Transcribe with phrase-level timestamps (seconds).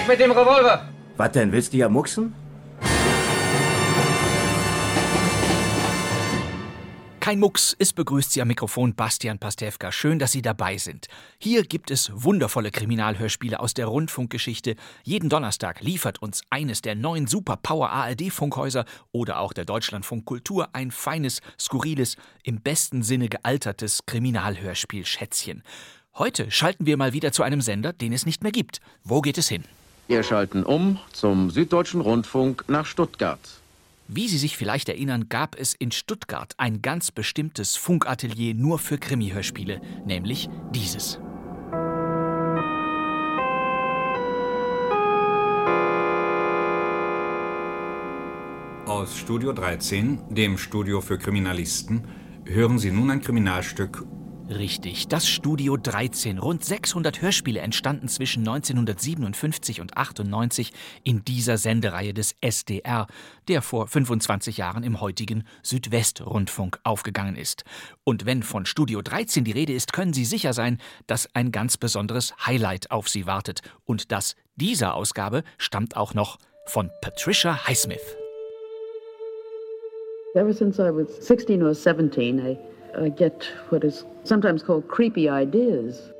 [0.00, 0.88] Weg mit dem Revolver!
[1.18, 2.32] Was denn, willst du ja mucksen?
[7.20, 9.92] Kein Mucks, es begrüßt Sie am Mikrofon Bastian Pastewka.
[9.92, 11.08] Schön, dass Sie dabei sind.
[11.38, 14.74] Hier gibt es wundervolle Kriminalhörspiele aus der Rundfunkgeschichte.
[15.02, 20.92] Jeden Donnerstag liefert uns eines der neuen Superpower ARD-Funkhäuser oder auch der Deutschlandfunk Kultur ein
[20.92, 25.62] feines, skurriles, im besten Sinne gealtertes Kriminalhörspiel-Schätzchen.
[26.14, 28.80] Heute schalten wir mal wieder zu einem Sender, den es nicht mehr gibt.
[29.04, 29.64] Wo geht es hin?
[30.10, 33.38] Wir schalten um zum Süddeutschen Rundfunk nach Stuttgart.
[34.08, 38.98] Wie Sie sich vielleicht erinnern, gab es in Stuttgart ein ganz bestimmtes Funkatelier nur für
[38.98, 41.20] Krimi-Hörspiele, nämlich dieses.
[48.86, 52.08] Aus Studio 13, dem Studio für Kriminalisten,
[52.46, 54.04] hören Sie nun ein Kriminalstück.
[54.50, 56.40] Richtig, das Studio 13.
[56.40, 60.72] Rund 600 Hörspiele entstanden zwischen 1957 und 98
[61.04, 63.06] in dieser Sendereihe des SDR,
[63.46, 67.62] der vor 25 Jahren im heutigen Südwestrundfunk aufgegangen ist.
[68.02, 71.76] Und wenn von Studio 13 die Rede ist, können Sie sicher sein, dass ein ganz
[71.76, 73.62] besonderes Highlight auf Sie wartet.
[73.84, 78.16] Und das dieser Ausgabe stammt auch noch von Patricia Highsmith.
[80.34, 82.58] Ever since I was 16 or 17, I,
[83.16, 86.12] get what is sometimes called creepy ideas.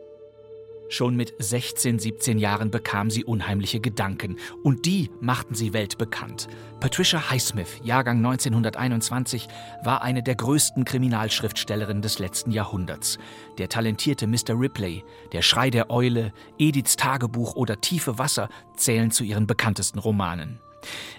[0.90, 6.48] Schon mit 16, 17 Jahren bekam sie unheimliche Gedanken und die machten sie weltbekannt.
[6.80, 9.46] Patricia Highsmith, Jahrgang 1921,
[9.84, 13.18] war eine der größten Kriminalschriftstellerinnen des letzten Jahrhunderts.
[13.58, 14.58] Der talentierte Mr.
[14.58, 20.58] Ripley, Der Schrei der Eule, Ediths Tagebuch oder Tiefe Wasser zählen zu ihren bekanntesten Romanen.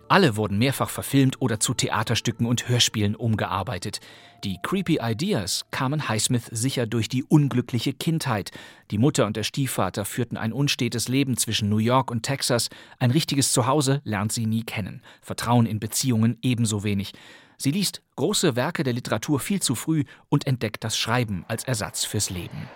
[0.08, 4.00] Alle wurden mehrfach verfilmt oder zu Theaterstücken und Hörspielen umgearbeitet.
[4.44, 8.52] Die Creepy Ideas kamen Highsmith sicher durch die unglückliche Kindheit.
[8.90, 12.70] Die Mutter und der Stiefvater führten ein unstetes Leben zwischen New York und Texas.
[13.00, 15.02] Ein richtiges Zuhause lernt sie nie kennen.
[15.22, 17.14] Vertrauen in Beziehungen ebenso wenig.
[17.58, 22.04] Sie liest große Werke der Literatur viel zu früh und entdeckt das Schreiben als Ersatz
[22.04, 22.68] fürs Leben.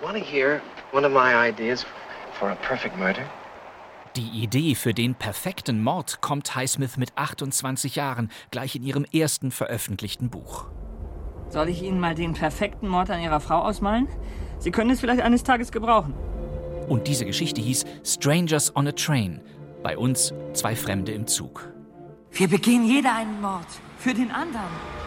[0.00, 0.60] Wanna hear
[0.92, 1.84] one of my ideas
[2.38, 3.24] for a perfect murder?
[4.18, 9.52] Die Idee für den perfekten Mord kommt Highsmith mit 28 Jahren gleich in ihrem ersten
[9.52, 10.66] veröffentlichten Buch.
[11.50, 14.08] Soll ich Ihnen mal den perfekten Mord an Ihrer Frau ausmalen?
[14.58, 16.14] Sie können es vielleicht eines Tages gebrauchen.
[16.88, 19.40] Und diese Geschichte hieß Strangers on a Train.
[19.84, 21.72] Bei uns zwei Fremde im Zug.
[22.32, 23.68] Wir begehen jeder einen Mord.
[23.98, 24.97] Für den anderen.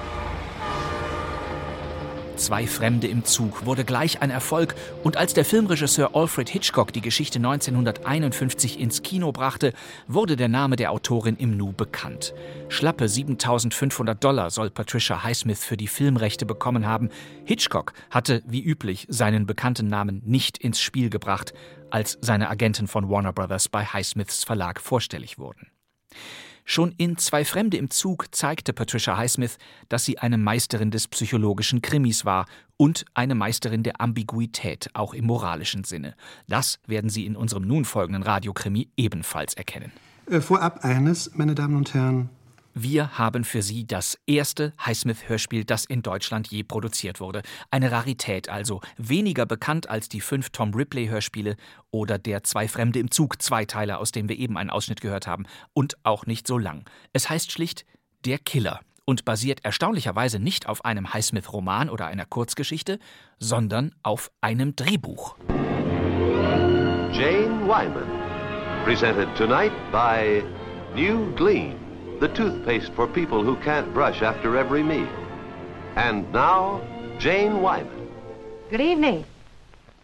[2.37, 7.01] Zwei Fremde im Zug wurde gleich ein Erfolg und als der Filmregisseur Alfred Hitchcock die
[7.01, 9.73] Geschichte 1951 ins Kino brachte,
[10.07, 12.33] wurde der Name der Autorin im Nu bekannt.
[12.69, 17.09] Schlappe 7500 Dollar soll Patricia Highsmith für die Filmrechte bekommen haben.
[17.45, 21.53] Hitchcock hatte, wie üblich, seinen bekannten Namen nicht ins Spiel gebracht,
[21.89, 25.67] als seine Agenten von Warner Brothers bei Highsmiths Verlag vorstellig wurden.
[26.65, 29.57] Schon in Zwei Fremde im Zug zeigte Patricia Highsmith,
[29.89, 32.45] dass sie eine Meisterin des psychologischen Krimis war
[32.77, 36.15] und eine Meisterin der Ambiguität, auch im moralischen Sinne.
[36.47, 39.91] Das werden Sie in unserem nun folgenden Radiokrimi ebenfalls erkennen.
[40.27, 42.29] Äh, vorab eines, meine Damen und Herren.
[42.73, 47.41] Wir haben für Sie das erste Highsmith-Hörspiel, das in Deutschland je produziert wurde.
[47.69, 51.57] Eine Rarität also, weniger bekannt als die fünf Tom Ripley-Hörspiele
[51.91, 55.45] oder der Zwei Fremde im Zug Zweiteiler, aus dem wir eben einen Ausschnitt gehört haben,
[55.73, 56.85] und auch nicht so lang.
[57.13, 57.85] Es heißt schlicht
[58.23, 62.99] Der Killer und basiert erstaunlicherweise nicht auf einem Highsmith-Roman oder einer Kurzgeschichte,
[63.39, 65.35] sondern auf einem Drehbuch.
[67.11, 68.07] Jane Wyman,
[68.85, 70.41] presented tonight by
[70.95, 71.75] New Gleam,
[72.21, 75.09] the toothpaste for people who can't brush after every meal.
[75.95, 76.79] And now,
[77.17, 78.07] Jane Wyman.
[78.69, 79.25] Good evening.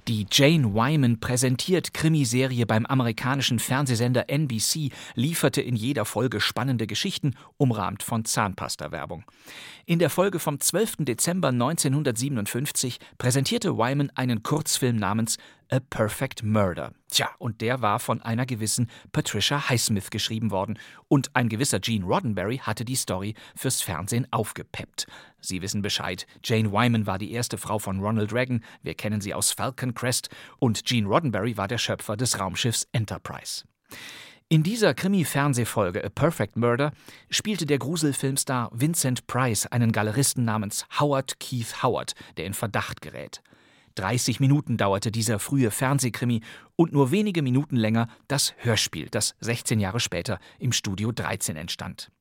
[0.07, 7.35] Die Jane Wyman präsentiert Krimiserie beim amerikanischen Fernsehsender NBC lieferte in jeder Folge spannende Geschichten,
[7.57, 9.25] umrahmt von Zahnpasta-Werbung.
[9.85, 10.99] In der Folge vom 12.
[10.99, 15.37] Dezember 1957 präsentierte Wyman einen Kurzfilm namens
[15.69, 16.93] A Perfect Murder.
[17.09, 20.79] Tja, und der war von einer gewissen Patricia Highsmith geschrieben worden.
[21.07, 25.07] Und ein gewisser Gene Roddenberry hatte die Story fürs Fernsehen aufgepeppt.
[25.39, 26.25] Sie wissen Bescheid.
[26.43, 28.63] Jane Wyman war die erste Frau von Ronald Reagan.
[28.81, 30.29] Wir kennen sie aus Falcon Crest.
[30.59, 33.63] Und Gene Roddenberry war der Schöpfer des Raumschiffs Enterprise.
[34.49, 36.93] In dieser Krimi-Fernsehfolge A Perfect Murder
[37.29, 43.41] spielte der Gruselfilmstar Vincent Price einen Galeristen namens Howard Keith Howard, der in Verdacht gerät.
[43.97, 46.41] 30 Minuten dauerte dieser frühe Fernsehkrimi
[46.75, 52.11] und nur wenige Minuten länger das Hörspiel, das 16 Jahre später im Studio 13 entstand.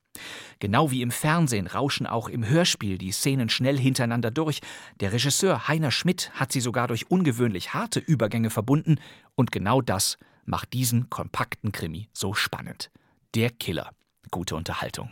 [0.59, 4.61] Genau wie im Fernsehen rauschen auch im Hörspiel die Szenen schnell hintereinander durch.
[4.99, 8.99] Der Regisseur Heiner Schmidt hat sie sogar durch ungewöhnlich harte Übergänge verbunden
[9.35, 12.89] und genau das macht diesen kompakten Krimi so spannend.
[13.35, 13.91] Der Killer.
[14.31, 15.11] Gute Unterhaltung.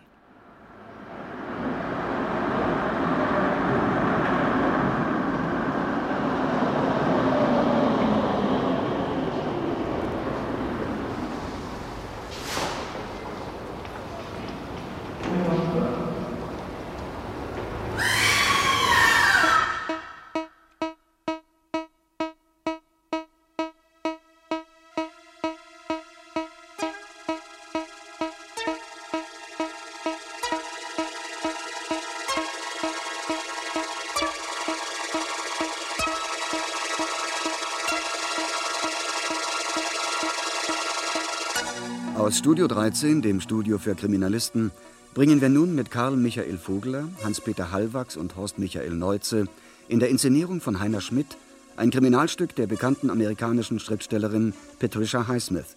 [42.45, 44.69] Studio 13, dem Studio für Kriminalisten,
[45.15, 49.47] bringen wir nun mit Karl Michael Vogler, Hans-Peter Hallwachs und Horst Michael Neuze
[49.87, 51.37] in der Inszenierung von Heiner Schmidt
[51.75, 55.75] ein Kriminalstück der bekannten amerikanischen Schriftstellerin Patricia Highsmith,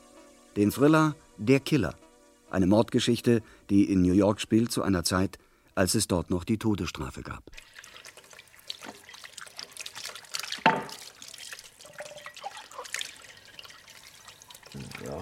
[0.57, 1.95] den Thriller Der Killer,
[2.51, 5.39] eine Mordgeschichte, die in New York spielt zu einer Zeit,
[5.75, 7.45] als es dort noch die Todesstrafe gab.
[15.03, 15.19] Ja.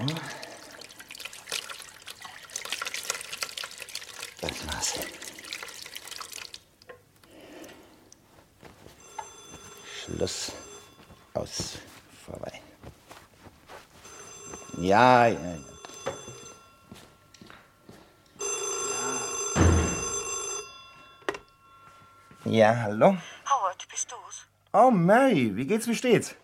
[4.40, 4.94] Das war's.
[10.06, 10.52] Schluss.
[11.34, 11.78] Aus.
[12.24, 12.62] Vorbei.
[14.78, 15.58] Ja, ja, ja.
[22.44, 23.16] Ja, hallo?
[23.50, 24.46] Howard, bist du's?
[24.72, 26.36] Oh, Mary, wie geht's, wie steht's?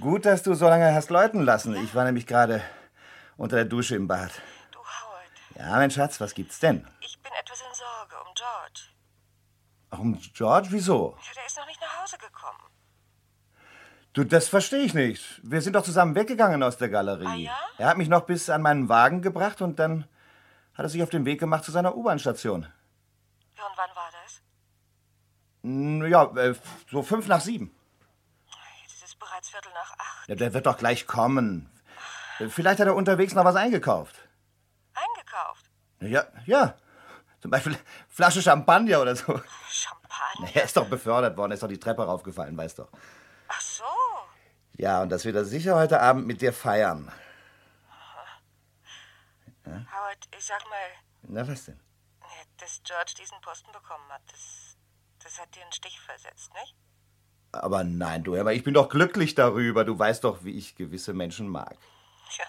[0.00, 1.74] Gut, dass du so lange hast läuten lassen.
[1.82, 2.62] Ich war nämlich gerade
[3.38, 4.30] unter der Dusche im Bad.
[4.70, 5.30] Du, Howard.
[5.56, 6.86] Ja, mein Schatz, was gibt's denn?
[7.00, 8.80] Ich bin etwas in Sorge um George.
[9.90, 10.68] Ach, um George?
[10.70, 11.16] Wieso?
[11.26, 12.60] Ja, der ist noch nicht nach Hause gekommen.
[14.14, 15.40] Du, das verstehe ich nicht.
[15.42, 17.26] Wir sind doch zusammen weggegangen aus der Galerie.
[17.26, 17.56] Ah, ja?
[17.78, 20.04] Er hat mich noch bis an meinen Wagen gebracht und dann
[20.74, 22.62] hat er sich auf den Weg gemacht zu seiner U-Bahn-Station.
[23.56, 24.40] Ja, und wann war das?
[25.62, 26.54] Hm, Ja, äh,
[26.90, 27.74] so fünf nach sieben.
[28.82, 30.28] Jetzt ist es bereits Viertel nach acht.
[30.28, 31.68] Ja, der wird doch gleich kommen.
[32.38, 34.14] Äh, Vielleicht hat er unterwegs noch was eingekauft.
[34.94, 35.64] Eingekauft?
[36.00, 36.74] Ja, ja.
[37.40, 37.76] Zum Beispiel
[38.08, 39.40] Flasche Champagner oder so.
[39.68, 40.00] Champagner?
[40.54, 42.88] Er ist doch befördert worden, er ist doch die Treppe raufgefallen, weißt doch.
[44.76, 47.10] Ja, und das wird er sicher heute Abend mit dir feiern.
[49.66, 50.88] Howard, ich sag mal,
[51.22, 51.80] Na, was denn?
[52.20, 54.76] ja, dass George diesen Posten bekommen hat, das,
[55.22, 56.74] das hat dir einen Stich versetzt, nicht?
[57.52, 59.84] Aber nein, du, aber ich bin doch glücklich darüber.
[59.84, 61.76] Du weißt doch, wie ich gewisse Menschen mag.
[62.30, 62.44] Tja,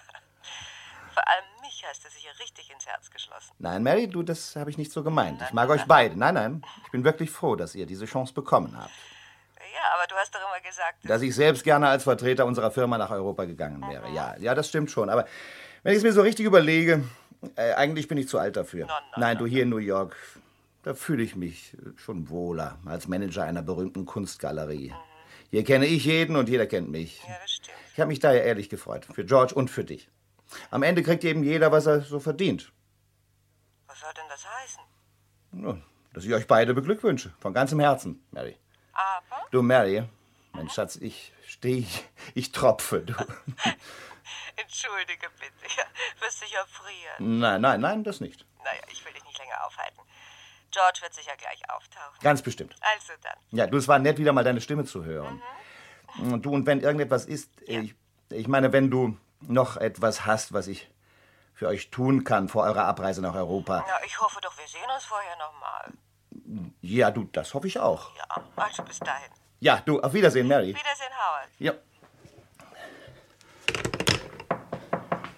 [1.14, 3.52] vor allem mich hast du sicher richtig ins Herz geschlossen.
[3.58, 5.40] Nein, Mary, du, das habe ich nicht so gemeint.
[5.42, 6.16] Ich mag euch beide.
[6.18, 8.90] Nein, nein, ich bin wirklich froh, dass ihr diese Chance bekommen habt.
[9.76, 12.96] Ja, aber du hast doch immer gesagt, Dass ich selbst gerne als Vertreter unserer Firma
[12.96, 14.10] nach Europa gegangen wäre.
[14.10, 15.10] Ja, ja, das stimmt schon.
[15.10, 15.26] Aber
[15.82, 17.04] wenn ich es mir so richtig überlege,
[17.56, 18.88] äh, eigentlich bin ich zu alt dafür.
[19.16, 20.16] Nein, du hier in New York,
[20.82, 24.94] da fühle ich mich schon wohler als Manager einer berühmten Kunstgalerie.
[25.50, 27.22] Hier kenne ich jeden und jeder kennt mich.
[27.26, 27.76] Ja, das stimmt.
[27.92, 29.06] Ich habe mich daher ehrlich gefreut.
[29.12, 30.08] Für George und für dich.
[30.70, 32.72] Am Ende kriegt eben jeder, was er so verdient.
[33.86, 34.82] Was soll denn das heißen?
[35.52, 37.32] Nun, dass ich euch beide beglückwünsche.
[37.40, 38.56] Von ganzem Herzen, Mary.
[39.50, 40.08] Du, Mary,
[40.52, 41.86] mein Schatz, ich stehe,
[42.34, 43.00] ich, tropfe.
[43.00, 43.12] Du.
[44.56, 45.84] Entschuldige bitte, ja,
[46.20, 47.38] wirst sicher frieren.
[47.38, 48.44] Nein, nein, nein, das nicht.
[48.64, 50.00] Naja, ich will dich nicht länger aufhalten.
[50.72, 52.18] George wird sicher gleich auftauchen.
[52.22, 52.74] Ganz bestimmt.
[52.80, 53.38] Also dann.
[53.50, 55.40] Ja, du, es war nett, wieder mal deine Stimme zu hören.
[56.18, 57.94] Und du, und wenn irgendetwas ist, ich,
[58.30, 60.90] ich meine, wenn du noch etwas hast, was ich
[61.54, 63.84] für euch tun kann vor eurer Abreise nach Europa.
[63.86, 65.92] Ja, ich hoffe doch, wir sehen uns vorher nochmal.
[66.80, 68.10] Ja, du, das hoffe ich auch.
[68.16, 69.30] Ja, also bis dahin.
[69.60, 70.68] Ja, du, auf Wiedersehen, Mary.
[70.68, 71.48] Wiedersehen, Howard.
[71.58, 71.72] Ja.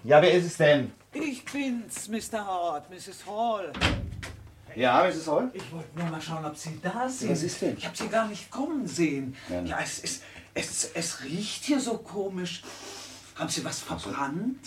[0.04, 0.92] Ja, wer ist es denn?
[1.12, 2.46] Ich bin's, Mr.
[2.46, 3.26] Howard, Mrs.
[3.26, 3.72] Hall.
[4.74, 5.26] Ja, Mrs.
[5.28, 5.50] Hall?
[5.52, 7.30] Ich wollte nur mal schauen, ob Sie da sind.
[7.30, 7.76] Was ist denn?
[7.76, 9.36] Ich habe Sie gar nicht kommen sehen.
[9.48, 10.22] Ja, Ja, es ist,
[10.54, 12.62] Es, es riecht hier so komisch.
[13.36, 14.58] Haben Sie was verbrannt?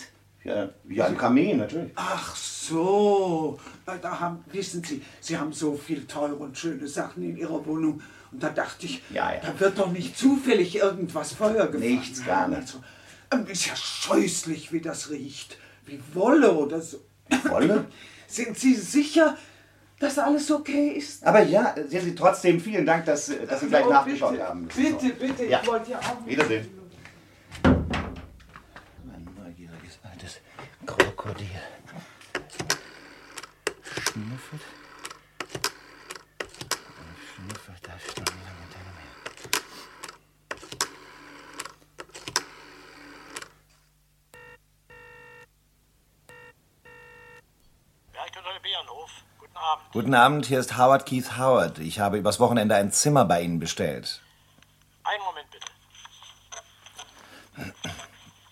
[0.44, 1.92] Ja, ja, im Kamin, natürlich.
[1.94, 3.58] Ach so.
[3.84, 7.64] Weil Da haben, wissen Sie, Sie haben so viel teure und schöne Sachen in Ihrer
[7.66, 8.02] Wohnung.
[8.32, 9.40] Und da dachte ich, Ja, ja.
[9.40, 11.80] da wird doch nicht zufällig irgendwas Feuer gefangen.
[11.96, 12.60] Nichts, gar nicht.
[12.62, 12.78] Also,
[13.32, 15.58] ähm, ist ja scheußlich, wie das riecht.
[15.86, 16.98] Wie Wolle oder so.
[17.48, 17.84] Wolle?
[18.26, 19.36] Sind Sie sicher,
[20.00, 21.24] dass alles okay ist?
[21.24, 24.66] Aber ja, sehen Sie trotzdem vielen Dank, dass, dass Sie gleich Oh, nachgeschaut bitte, haben.
[24.74, 25.60] Bitte, bitte, Ja.
[25.62, 26.26] ich wollte ja auch.
[26.26, 26.66] Wiedersehen.
[27.64, 30.40] Ein neugieriges altes
[31.22, 31.46] Krokodil.
[33.82, 34.62] Schnüffelt.
[37.34, 39.12] Schnüffelt da stundenlang hinter mir.
[49.38, 49.92] Guten Abend.
[49.92, 51.78] Guten Abend, hier ist Howard Keith Howard.
[51.78, 54.22] Ich habe übers Wochenende ein Zimmer bei Ihnen bestellt.
[55.04, 55.66] Einen Moment bitte.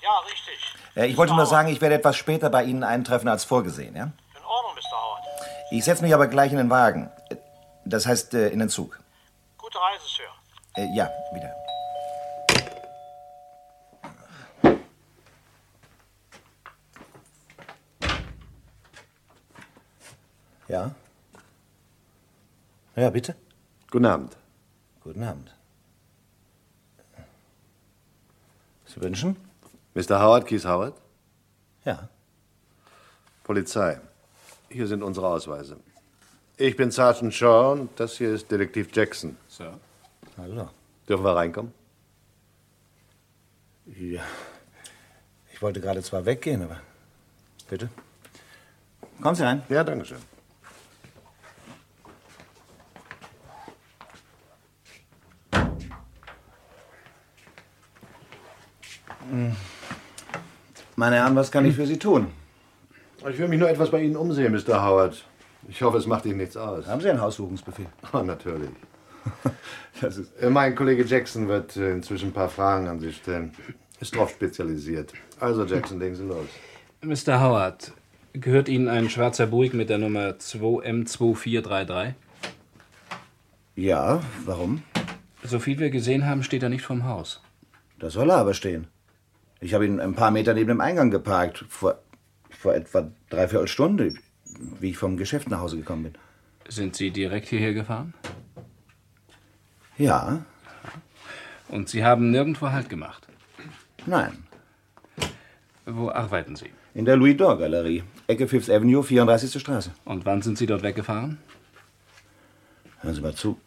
[0.03, 0.75] Ja, richtig.
[0.89, 4.04] Äh, Ich wollte nur sagen, ich werde etwas später bei Ihnen eintreffen als vorgesehen, ja?
[4.04, 4.97] In Ordnung, Mr.
[4.97, 5.23] Howard.
[5.71, 7.11] Ich setze mich aber gleich in den Wagen.
[7.30, 7.37] Äh,
[7.85, 9.00] Das heißt, äh, in den Zug.
[9.57, 10.83] Gute Reise, Sir.
[10.83, 11.54] Äh, ja, wieder.
[20.69, 20.95] Ja?
[22.97, 23.35] Ja, bitte?
[23.90, 24.37] Guten Abend.
[25.02, 25.54] Guten Abend.
[28.87, 29.50] Sie wünschen?
[29.94, 30.20] Mr.
[30.20, 30.94] Howard, Keith Howard?
[31.85, 32.09] Ja.
[33.44, 34.00] Polizei.
[34.68, 35.76] Hier sind unsere Ausweise.
[36.56, 39.37] Ich bin Sergeant Shaw und das hier ist Detektiv Jackson.
[39.49, 39.78] Sir.
[40.37, 40.68] Hallo.
[41.09, 41.73] Dürfen wir reinkommen?
[43.87, 44.23] Ja.
[45.52, 46.80] Ich wollte gerade zwar weggehen, aber.
[47.68, 47.88] Bitte?
[49.20, 49.62] Kommen Sie rein.
[49.68, 50.18] Ja, danke schön.
[61.00, 62.26] Meine Herren, was kann ich für Sie tun?
[63.26, 64.85] Ich will mich nur etwas bei Ihnen umsehen, Mr.
[64.85, 65.25] Howard.
[65.66, 66.87] Ich hoffe, es macht Ihnen nichts aus.
[66.87, 67.87] Haben Sie einen Haussuchungsbefehl?
[68.12, 68.69] Oh, natürlich.
[70.02, 70.30] Das ist.
[70.42, 73.52] Äh, Mein Kollege Jackson wird äh, inzwischen ein paar Fragen an Sie stellen.
[73.99, 75.14] Ist drauf spezialisiert.
[75.38, 76.47] Also, Jackson, legen Sie los.
[77.00, 77.40] Mr.
[77.40, 77.92] Howard,
[78.35, 82.12] gehört Ihnen ein schwarzer Buick mit der Nummer 2M2433?
[83.76, 84.83] Ja, warum?
[85.45, 87.40] So viel wir gesehen haben, steht er nicht vom Haus.
[87.99, 88.87] Da soll er aber stehen.
[89.61, 91.64] Ich habe ihn ein paar Meter neben dem Eingang geparkt.
[91.69, 91.99] Vor,
[92.50, 94.14] vor etwa dreiviertel Stunde,
[94.81, 96.12] wie ich vom Geschäft nach Hause gekommen bin.
[96.69, 98.14] Sind Sie direkt hierher gefahren?
[99.99, 100.45] Ja,
[101.69, 103.26] Und Sie haben nirgendwo Halt gemacht?
[104.07, 104.45] nein.
[105.87, 106.71] Wo arbeiten Sie?
[106.95, 108.02] In der Louis Dore Galerie.
[108.29, 109.61] Ecke Fifth Avenue, 34.
[109.61, 109.90] Straße.
[110.05, 111.38] Und wann sind Sie dort weggefahren?
[113.00, 113.59] Hören Sie mal zu.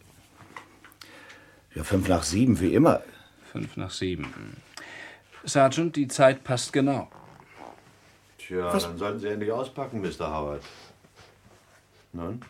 [1.74, 3.02] Ja, fünf nach sieben, wie immer.
[3.52, 4.26] Fünf nach sieben.
[5.44, 7.08] Sergeant, die Zeit passt genau.
[8.38, 8.84] Tja, Was?
[8.84, 10.30] dann sollten Sie endlich auspacken, Mr.
[10.30, 10.62] Howard.
[12.12, 12.40] Nun?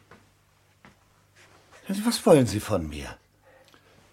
[2.04, 3.16] Was wollen Sie von mir?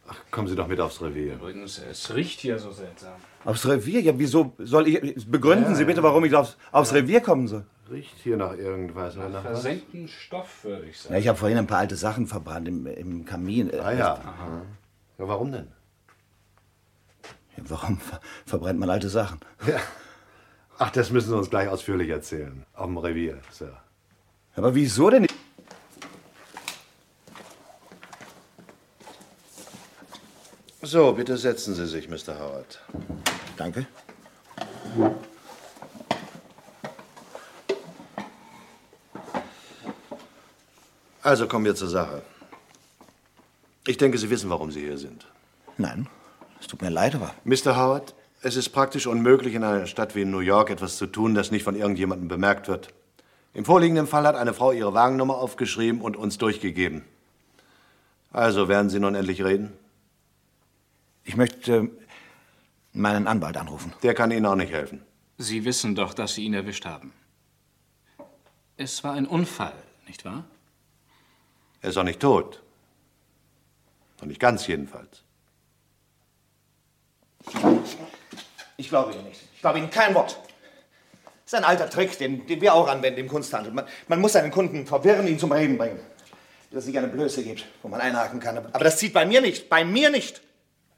[0.08, 1.36] Ach, kommen Sie doch mit aufs Revier.
[1.36, 3.14] Übrigens, es riecht hier so seltsam.
[3.46, 4.02] Aufs Revier?
[4.02, 5.26] Ja, wieso soll ich.
[5.26, 6.04] Begründen Ja, Sie bitte, ja.
[6.04, 7.66] warum ich aufs, aufs Revier kommen soll.
[7.90, 9.16] Riecht hier nach irgendwas?
[9.18, 9.62] oder nach was?
[9.62, 11.14] Versenkten Stoff, würde ich sagen.
[11.14, 13.72] Ja, ich habe vorhin ein paar alte Sachen verbrannt im, im Kamin.
[13.80, 14.14] Ah ja.
[14.16, 14.62] Aha.
[15.18, 15.28] ja.
[15.28, 15.68] Warum denn?
[17.58, 19.40] Warum ver verbrennt man alte Sachen?
[19.68, 19.80] Ja.
[20.78, 22.66] Ach, das müssen Sie uns gleich ausführlich erzählen.
[22.74, 23.78] Auf dem Revier, Sir.
[24.56, 25.28] Aber wieso denn?
[30.82, 32.40] So, bitte setzen Sie sich, Mr.
[32.40, 32.82] Howard.
[33.56, 33.86] Danke.
[41.22, 42.24] Also kommen wir zur Sache.
[43.86, 45.28] Ich denke, Sie wissen, warum Sie hier sind.
[45.78, 46.08] Nein,
[46.62, 47.34] es tut mir leid, aber.
[47.44, 47.76] Mr.
[47.76, 48.14] Howard,
[48.44, 51.64] es ist praktisch unmöglich, in einer Stadt wie New York etwas zu tun, das nicht
[51.64, 52.94] von irgendjemandem bemerkt wird.
[53.54, 57.04] Im vorliegenden Fall hat eine Frau ihre Wagennummer aufgeschrieben und uns durchgegeben.
[58.32, 59.74] Also, werden Sie nun endlich reden?
[61.24, 61.90] Ich möchte
[62.94, 63.94] meinen Anwalt anrufen.
[64.04, 65.02] Der kann Ihnen auch nicht helfen.
[65.38, 67.12] Sie wissen doch, dass Sie ihn erwischt haben.
[68.78, 69.74] Es war ein Unfall,
[70.08, 70.46] nicht wahr?
[71.82, 72.62] Er ist auch nicht tot.
[74.20, 75.24] Noch nicht ganz jedenfalls.
[78.78, 79.42] Ich glaube Ihnen nicht.
[79.54, 80.40] Ich glaube Ihnen kein Wort.
[81.46, 83.74] Das ist ein alter Trick, den, den wir auch anwenden im Kunsthandel.
[83.74, 86.00] Man, man muss seinen Kunden verwirren, ihn zum Reden bringen.
[86.72, 88.58] Dass es nicht eine Blöße gibt, wo man einhaken kann.
[88.58, 89.70] Aber das zieht bei mir nicht.
[89.70, 90.42] Bei mir nicht.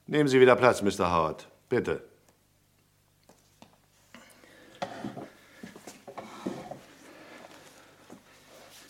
[0.06, 1.12] Nehmen Sie wieder Platz, Mr.
[1.12, 1.48] Howard.
[1.70, 2.04] Bitte.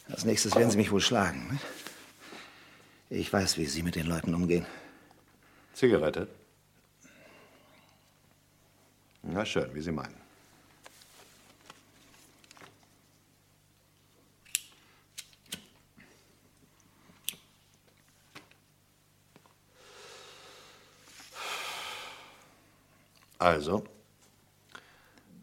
[0.09, 1.47] Als nächstes werden Sie mich wohl schlagen.
[1.49, 1.59] Ne?
[3.09, 4.65] Ich weiß, wie Sie mit den Leuten umgehen.
[5.73, 6.27] Zigarette?
[9.23, 10.21] Na schön, wie Sie meinen.
[23.39, 23.83] Also,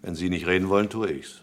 [0.03, 1.43] wenn Sie nicht reden wollen, tue ich's.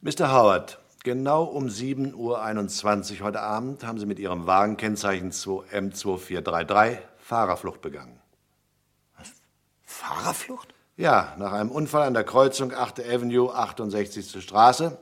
[0.00, 0.32] Mr.
[0.32, 7.80] Howard, genau um 7.21 Uhr heute Abend haben Sie mit Ihrem Wagen Kennzeichen 2M2433 Fahrerflucht
[7.80, 8.23] begangen.
[9.94, 10.74] Fahrerflucht?
[10.96, 13.00] Ja, nach einem Unfall an der Kreuzung 8.
[13.00, 14.42] Avenue, 68.
[14.42, 14.98] Straße.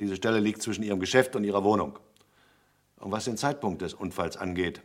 [0.00, 1.98] Diese Stelle liegt zwischen Ihrem Geschäft und Ihrer Wohnung.
[2.98, 4.82] Und was den Zeitpunkt des Unfalls angeht,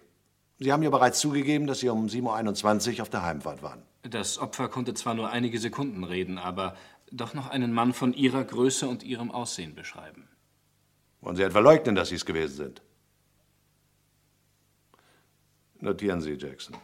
[0.59, 3.81] Sie haben ja bereits zugegeben, dass Sie um 7.21 Uhr auf der Heimfahrt waren.
[4.03, 6.75] Das Opfer konnte zwar nur einige Sekunden reden, aber
[7.11, 10.27] doch noch einen Mann von ihrer Größe und ihrem Aussehen beschreiben.
[11.21, 12.81] Wollen Sie etwa leugnen, dass Sie es gewesen sind?
[15.79, 16.75] Notieren Sie, Jackson.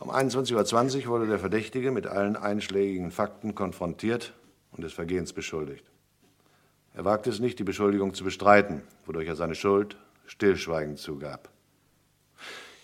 [0.00, 4.32] Um 21.20 Uhr wurde der Verdächtige mit allen einschlägigen Fakten konfrontiert
[4.70, 5.84] und des Vergehens beschuldigt.
[6.94, 11.48] Er wagte es nicht, die Beschuldigung zu bestreiten, wodurch er seine Schuld stillschweigend zugab.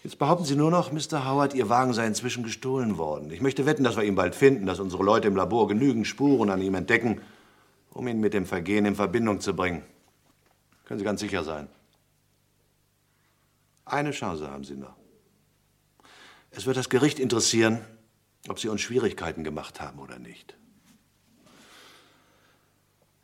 [0.03, 1.25] Jetzt behaupten Sie nur noch, Mr.
[1.25, 3.31] Howard, Ihr Wagen sei inzwischen gestohlen worden.
[3.31, 6.51] Ich möchte wetten, dass wir ihn bald finden, dass unsere Leute im Labor genügend Spuren
[6.51, 7.23] an ihm entdecken,
[7.91, 9.83] um ihn mit dem Vergehen in Verbindung zu bringen.
[10.85, 11.69] Können Sie ganz sicher sein.
[13.87, 15.04] Eine Chance haben Sie noch.
[16.57, 17.81] Es wird das Gericht interessieren,
[18.49, 20.55] ob Sie uns Schwierigkeiten gemacht haben oder nicht.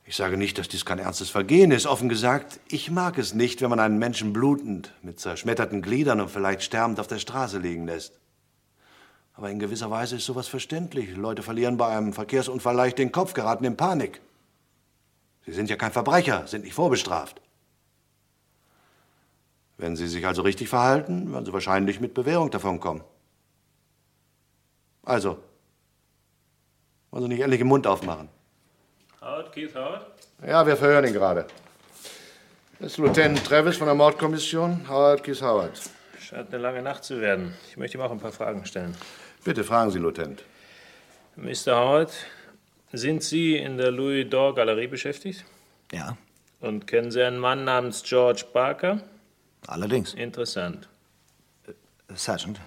[0.04, 1.86] Ich sage nicht, dass dies kein ernstes Vergehen ist.
[1.86, 6.30] Offen gesagt, ich mag es nicht, wenn man einen Menschen blutend, mit zerschmetterten Gliedern und
[6.30, 8.18] vielleicht sterbend auf der Straße liegen lässt.
[9.34, 11.16] Aber in gewisser Weise ist sowas verständlich.
[11.16, 14.20] Leute verlieren bei einem Verkehrsunfall leicht den Kopf, geraten in Panik.
[15.46, 17.40] Sie sind ja kein Verbrecher, sind nicht vorbestraft.
[19.78, 23.02] Wenn Sie sich also richtig verhalten, werden Sie wahrscheinlich mit Bewährung davonkommen.
[25.02, 25.38] Also,
[27.10, 28.28] wollen Sie nicht endlich den Mund aufmachen?
[29.20, 30.06] Howard, Keith Howard?
[30.46, 31.46] Ja, wir verhören ihn gerade.
[32.78, 35.78] Das ist Lieutenant Travis von der Mordkommission, Howard Keith Howard.
[36.18, 37.54] Scheint eine lange Nacht zu werden.
[37.68, 38.96] Ich möchte ihm auch ein paar Fragen stellen.
[39.44, 40.44] Bitte fragen Sie, Lieutenant.
[41.36, 41.76] Mr.
[41.76, 42.12] Howard,
[42.92, 45.44] sind Sie in der Louis Dore Galerie beschäftigt?
[45.92, 46.16] Ja,
[46.60, 49.00] Und kennen Sie einen Mann namens George Barker?
[49.66, 50.14] allerdings.
[50.14, 50.88] Interessant.
[52.14, 52.60] Sergeant,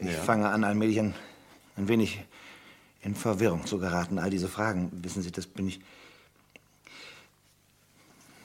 [0.00, 0.22] ich Ja?
[0.22, 1.14] fange an, allmählich ein,
[1.76, 2.20] ein wenig
[3.02, 4.18] in Verwirrung zu geraten.
[4.18, 5.80] All diese Fragen, wissen Sie, das bin ich.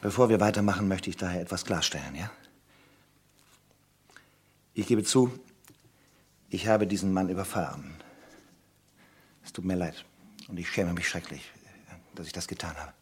[0.02, 2.32] Bevor wir weitermachen, möchte ich daher etwas klarstellen, ja?
[4.74, 5.38] Ich gebe zu,
[6.50, 7.96] ich habe diesen Mann überfahren.
[9.44, 10.06] Es tut mir leid
[10.48, 11.50] und ich schäme mich schrecklich,
[12.14, 12.94] dass ich das getan habe.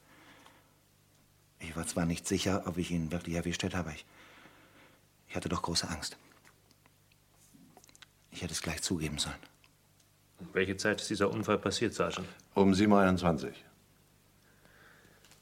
[1.59, 4.05] Ich war zwar nicht sicher, ob ich ihn wirklich erwischt hätte, aber ich,
[5.29, 6.17] ich hatte doch große Angst.
[8.33, 9.35] Ich hätte es gleich zugeben sollen.
[10.53, 12.27] Welche Zeit ist dieser Unfall passiert, Sergeant?
[12.55, 13.51] Um 7.21 Uhr.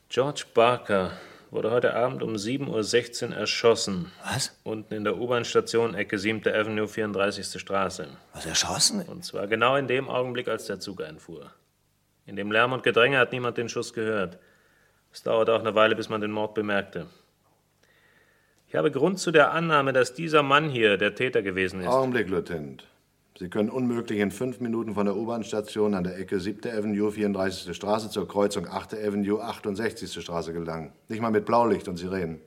[0.10, 1.14] George Barker
[1.52, 4.12] wurde heute Abend um 7.16 Uhr erschossen.
[4.24, 4.58] Was?
[4.64, 6.46] Unten in der U-Bahn-Station Ecke 7.
[6.48, 7.60] Avenue, 34.
[7.60, 8.10] Straße.
[8.34, 9.02] Was, erschossen?
[9.04, 11.52] Und zwar genau in dem Augenblick, als der Zug einfuhr.
[12.26, 14.38] In dem Lärm und Gedränge hat niemand den Schuss gehört.
[15.14, 17.08] Es dauerte auch eine Weile, bis man den Mord bemerkte.
[18.72, 21.88] Ich habe Grund zu der Annahme, dass dieser Mann hier der Täter gewesen ist.
[21.88, 22.88] Augenblick, Lieutenant.
[23.38, 26.72] Sie können unmöglich in fünf Minuten von der U-Bahn-Station an der Ecke 7.
[26.72, 27.76] Avenue, 34.
[27.76, 28.94] Straße zur Kreuzung 8.
[28.94, 30.24] Avenue, 68.
[30.24, 30.94] Straße gelangen.
[31.10, 32.40] Nicht mal mit Blaulicht und Sirenen.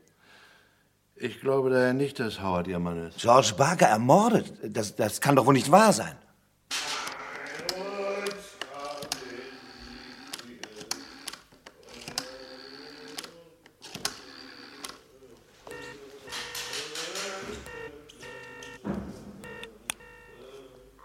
[1.15, 3.19] Ich glaube daher nicht, dass Howard Ihr Mann ist.
[3.19, 4.51] George Barker ermordet?
[4.63, 6.17] Das, das kann doch wohl nicht wahr sein.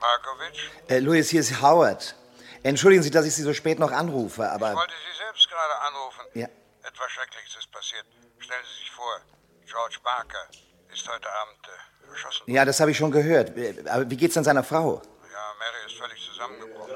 [0.10, 0.79] Markovic?
[0.90, 2.16] Äh, Louis, hier ist Howard.
[2.64, 4.72] Entschuldigen Sie, dass ich Sie so spät noch anrufe, aber.
[4.72, 6.22] Ich wollte Sie selbst gerade anrufen.
[6.34, 6.48] Ja.
[6.84, 8.06] Etwas Schreckliches ist passiert.
[8.40, 9.22] Stellen Sie sich vor,
[9.68, 10.48] George Barker
[10.92, 12.44] ist heute Abend äh, erschossen.
[12.52, 13.56] Ja, das habe ich schon gehört.
[13.56, 14.96] Äh, Aber wie geht's denn seiner Frau?
[15.32, 16.96] Ja, Mary ist völlig zusammengebrochen.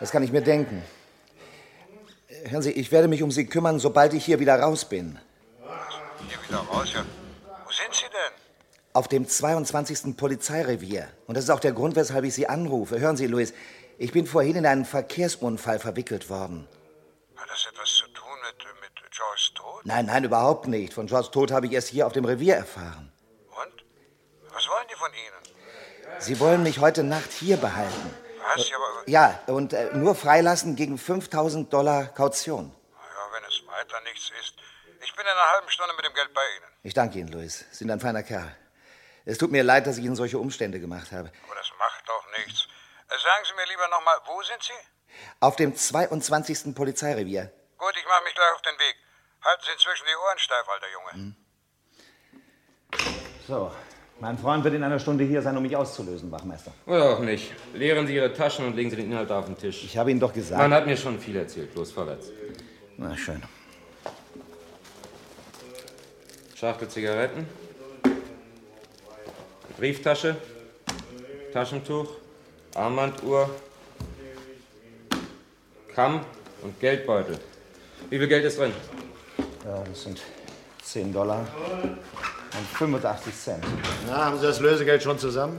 [0.00, 0.84] Das kann ich mir denken.
[2.28, 5.20] Äh, Hören Sie, ich werde mich um Sie kümmern, sobald ich hier wieder raus bin.
[6.28, 7.04] Hier wieder raus, ja.
[7.64, 8.37] Wo sind Sie denn?
[8.98, 10.16] Auf dem 22.
[10.16, 11.06] Polizeirevier.
[11.28, 12.98] Und das ist auch der Grund, weshalb ich Sie anrufe.
[12.98, 13.54] Hören Sie, Louis,
[13.96, 16.66] ich bin vorhin in einen Verkehrsunfall verwickelt worden.
[17.36, 19.82] Hat das etwas zu tun mit, mit Georges Tod?
[19.84, 20.94] Nein, nein, überhaupt nicht.
[20.94, 23.12] Von Georges Tod habe ich erst hier auf dem Revier erfahren.
[23.50, 23.84] Und?
[24.52, 26.18] Was wollen die von Ihnen?
[26.18, 28.10] Sie wollen mich heute Nacht hier behalten.
[28.56, 28.68] Was?
[29.06, 32.72] Ja, und äh, nur freilassen gegen 5000 Dollar Kaution.
[32.94, 34.54] ja, wenn es weiter nichts ist.
[35.04, 36.66] Ich bin in einer halben Stunde mit dem Geld bei Ihnen.
[36.82, 37.64] Ich danke Ihnen, Louis.
[37.70, 38.56] Sie sind ein feiner Kerl.
[39.28, 41.30] Es tut mir leid, dass ich Ihnen solche Umstände gemacht habe.
[41.50, 42.66] Oh, das macht doch nichts.
[43.08, 44.72] Äh, sagen Sie mir lieber nochmal, wo sind Sie?
[45.40, 46.74] Auf dem 22.
[46.74, 47.52] Polizeirevier.
[47.76, 48.96] Gut, ich mache mich gleich auf den Weg.
[49.44, 51.34] Halten Sie inzwischen die Ohren steif, alter Junge.
[53.46, 53.70] So,
[54.18, 56.72] mein Freund wird in einer Stunde hier sein, um mich auszulösen, Wachmeister.
[56.86, 57.52] Oder auch nicht.
[57.74, 59.84] Leeren Sie Ihre Taschen und legen Sie den Inhalt auf den Tisch.
[59.84, 60.62] Ich habe Ihnen doch gesagt.
[60.62, 61.74] Man hat mir schon viel erzählt.
[61.74, 62.28] Los, vorwärts.
[62.96, 63.42] Na, schön.
[66.54, 67.46] Schachtel Zigaretten.
[69.78, 70.36] Brieftasche.
[71.52, 72.08] Taschentuch.
[72.74, 73.48] Armbanduhr.
[75.94, 76.20] Kamm
[76.62, 77.38] und Geldbeutel.
[78.10, 78.72] Wie viel Geld ist drin?
[79.64, 80.20] Ja, das sind
[80.82, 81.46] 10 Dollar
[82.58, 83.64] und 85 Cent.
[84.06, 85.58] Na, haben Sie das Lösegeld schon zusammen?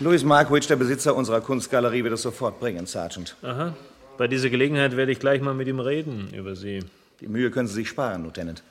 [0.00, 3.36] Louis Markwitch, der Besitzer unserer Kunstgalerie, wird es sofort bringen, Sergeant.
[3.42, 3.74] Aha.
[4.16, 6.82] Bei dieser Gelegenheit werde ich gleich mal mit ihm reden über Sie.
[7.20, 8.62] Die Mühe können Sie sich sparen, Lieutenant.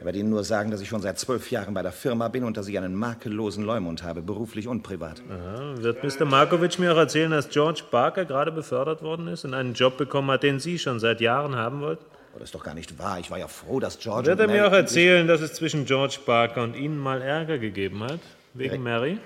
[0.00, 2.44] Er wird Ihnen nur sagen, dass ich schon seit zwölf Jahren bei der Firma bin
[2.44, 5.22] und dass ich einen makellosen Leumund habe, beruflich und privat.
[5.30, 5.74] Aha.
[5.78, 6.24] Wird Mr.
[6.24, 10.30] Markovic mir auch erzählen, dass George Barker gerade befördert worden ist und einen Job bekommen
[10.30, 12.04] hat, den Sie schon seit Jahren haben wollten?
[12.34, 13.18] Oh, das ist doch gar nicht wahr.
[13.20, 14.26] Ich war ja froh, dass George.
[14.26, 18.02] Wird er mir auch erzählen, dass es zwischen George Barker und Ihnen mal Ärger gegeben
[18.02, 18.18] hat?
[18.54, 18.82] Wegen.
[18.82, 19.18] Mary?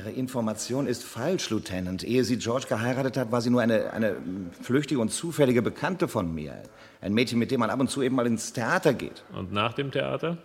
[0.00, 2.04] Ihre Information ist falsch, Lieutenant.
[2.04, 4.16] Ehe sie George geheiratet hat, war sie nur eine, eine
[4.62, 6.54] flüchtige und zufällige Bekannte von mir.
[7.02, 9.24] Ein Mädchen, mit dem man ab und zu eben mal ins Theater geht.
[9.34, 10.38] Und nach dem Theater?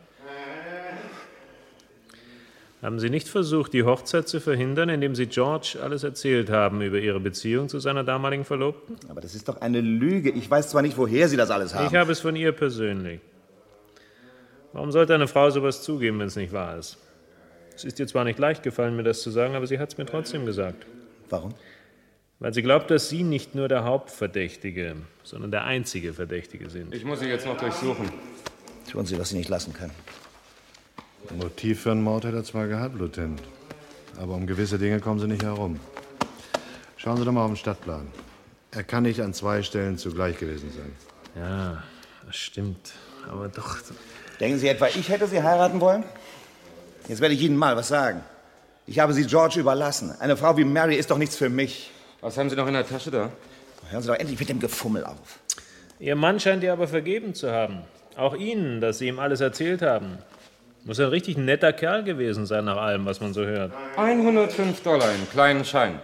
[2.81, 6.99] Haben Sie nicht versucht, die Hochzeit zu verhindern, indem Sie George alles erzählt haben über
[6.99, 8.97] Ihre Beziehung zu seiner damaligen Verlobten?
[9.07, 10.31] Aber das ist doch eine Lüge.
[10.31, 11.87] Ich weiß zwar nicht, woher Sie das alles haben.
[11.87, 13.21] Ich habe es von ihr persönlich.
[14.73, 16.97] Warum sollte eine Frau sowas zugeben, wenn es nicht wahr ist?
[17.75, 19.97] Es ist ihr zwar nicht leicht gefallen, mir das zu sagen, aber sie hat es
[19.97, 20.85] mir trotzdem gesagt.
[21.29, 21.53] Warum?
[22.39, 26.93] Weil sie glaubt, dass Sie nicht nur der Hauptverdächtige, sondern der einzige Verdächtige sind.
[26.93, 28.09] Ich muss Sie jetzt noch durchsuchen.
[28.91, 29.93] Tun Sie, was Sie nicht lassen können.
[31.29, 33.41] Ein Motiv für einen Mord hat er zwar gehabt, Lieutenant.
[34.17, 35.79] Aber um gewisse Dinge kommen Sie nicht herum.
[36.97, 38.07] Schauen Sie doch mal auf den Stadtplan.
[38.71, 40.91] Er kann nicht an zwei Stellen zugleich gewesen sein.
[41.35, 41.83] Ja,
[42.25, 42.93] das stimmt.
[43.29, 43.77] Aber doch.
[44.39, 46.03] Denken Sie etwa, ich hätte Sie heiraten wollen?
[47.07, 48.21] Jetzt werde ich Ihnen mal was sagen.
[48.87, 50.13] Ich habe Sie George überlassen.
[50.19, 51.91] Eine Frau wie Mary ist doch nichts für mich.
[52.21, 53.29] Was haben Sie noch in der Tasche da?
[53.89, 55.39] Hören Sie doch endlich mit dem Gefummel auf.
[55.99, 57.83] Ihr Mann scheint ihr aber vergeben zu haben.
[58.17, 60.17] Auch Ihnen, dass Sie ihm alles erzählt haben.
[60.83, 63.71] Muss ein richtig netter Kerl gewesen sein, nach allem, was man so hört.
[63.97, 65.99] 105 Dollar in kleinen Schein.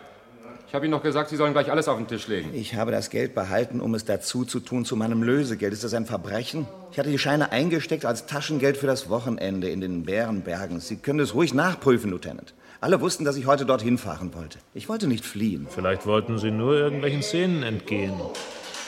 [0.71, 2.51] Ich habe Ihnen noch gesagt, Sie sollen gleich alles auf den Tisch legen.
[2.53, 5.73] Ich habe das Geld behalten, um es dazu zu tun zu meinem Lösegeld.
[5.73, 6.65] Ist das ein Verbrechen?
[6.93, 10.79] Ich hatte die Scheine eingesteckt als Taschengeld für das Wochenende in den Bärenbergen.
[10.79, 12.53] Sie können es ruhig nachprüfen, Lieutenant.
[12.79, 14.59] Alle wussten, dass ich heute dorthin fahren wollte.
[14.73, 15.67] Ich wollte nicht fliehen.
[15.69, 18.13] Vielleicht wollten Sie nur irgendwelchen Szenen entgehen.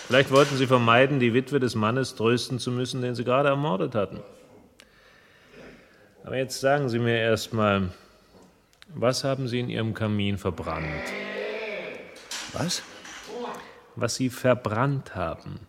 [0.07, 3.93] Vielleicht wollten Sie vermeiden, die Witwe des Mannes trösten zu müssen, den Sie gerade ermordet
[3.93, 4.21] hatten.
[6.23, 7.89] Aber jetzt sagen Sie mir erst mal,
[8.95, 10.85] was haben Sie in Ihrem Kamin verbrannt?
[12.53, 12.81] Was?
[13.95, 15.59] Was Sie verbrannt haben.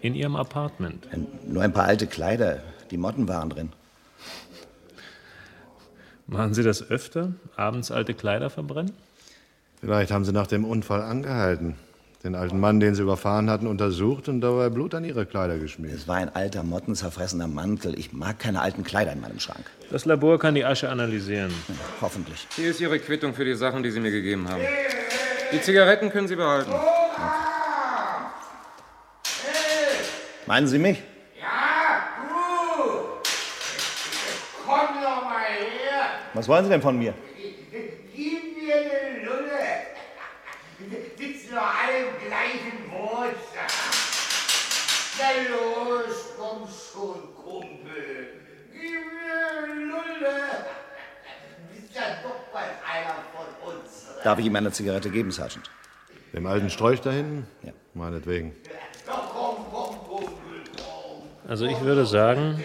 [0.00, 1.08] In Ihrem Apartment.
[1.46, 2.62] Nur ein paar alte Kleider.
[2.90, 3.72] Die Motten waren drin.
[6.26, 7.32] Machen Sie das öfter?
[7.56, 8.92] Abends alte Kleider verbrennen?
[9.80, 11.74] Vielleicht haben Sie nach dem Unfall angehalten.
[12.24, 15.94] Den alten Mann, den Sie überfahren hatten, untersucht und dabei Blut an Ihre Kleider geschmiert.
[15.94, 17.96] Es war ein alter, mottenzerfressener Mantel.
[17.96, 19.64] Ich mag keine alten Kleider in meinem Schrank.
[19.90, 21.52] Das Labor kann die Asche analysieren.
[22.00, 22.46] Hoffentlich.
[22.56, 24.62] Hier ist Ihre Quittung für die Sachen, die Sie mir gegeben haben.
[25.50, 26.72] Die Zigaretten können Sie behalten.
[30.46, 31.02] Meinen Sie mich?
[34.66, 36.20] Komm doch mal her!
[36.34, 37.14] Was wollen Sie denn von mir?
[38.14, 39.64] Gib mir eine Lulle!
[41.16, 43.34] Sitzen doch alle im gleichen Boot.
[45.18, 48.42] Na los, komm schon, Kumpel.
[48.72, 50.36] Gib mir eine Lulle!
[51.72, 53.90] Bist ja doch bald einer von uns.
[54.28, 55.70] Darf ich ihm eine Zigarette geben, Sergeant?
[56.34, 57.46] Dem alten Strolch da hinten?
[57.62, 57.72] Ja.
[57.94, 58.52] Meinetwegen.
[59.06, 61.22] Doch, komm, komm, Kumpel, komm.
[61.48, 62.62] Also ich würde sagen,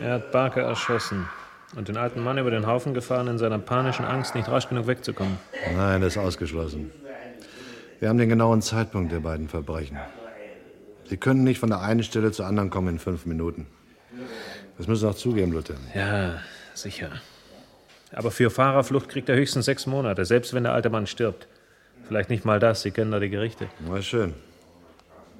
[0.00, 1.28] er hat Barker erschossen
[1.76, 4.86] und den alten Mann über den Haufen gefahren, in seiner panischen Angst nicht rasch genug
[4.86, 5.36] wegzukommen.
[5.76, 6.90] Nein, das ist ausgeschlossen.
[8.00, 9.98] Wir haben den genauen Zeitpunkt der beiden Verbrechen.
[11.10, 13.66] Sie können nicht von der einen Stelle zur anderen kommen in fünf Minuten.
[14.78, 15.84] Das müssen Sie auch zugeben, Lieutenant.
[15.94, 16.40] Ja,
[16.72, 17.10] sicher.
[18.14, 21.48] Aber für Fahrerflucht kriegt er höchstens sechs Monate, selbst wenn der alte Mann stirbt.
[22.06, 23.68] Vielleicht nicht mal das, Sie kennen da die Gerichte.
[23.80, 24.34] Na schön.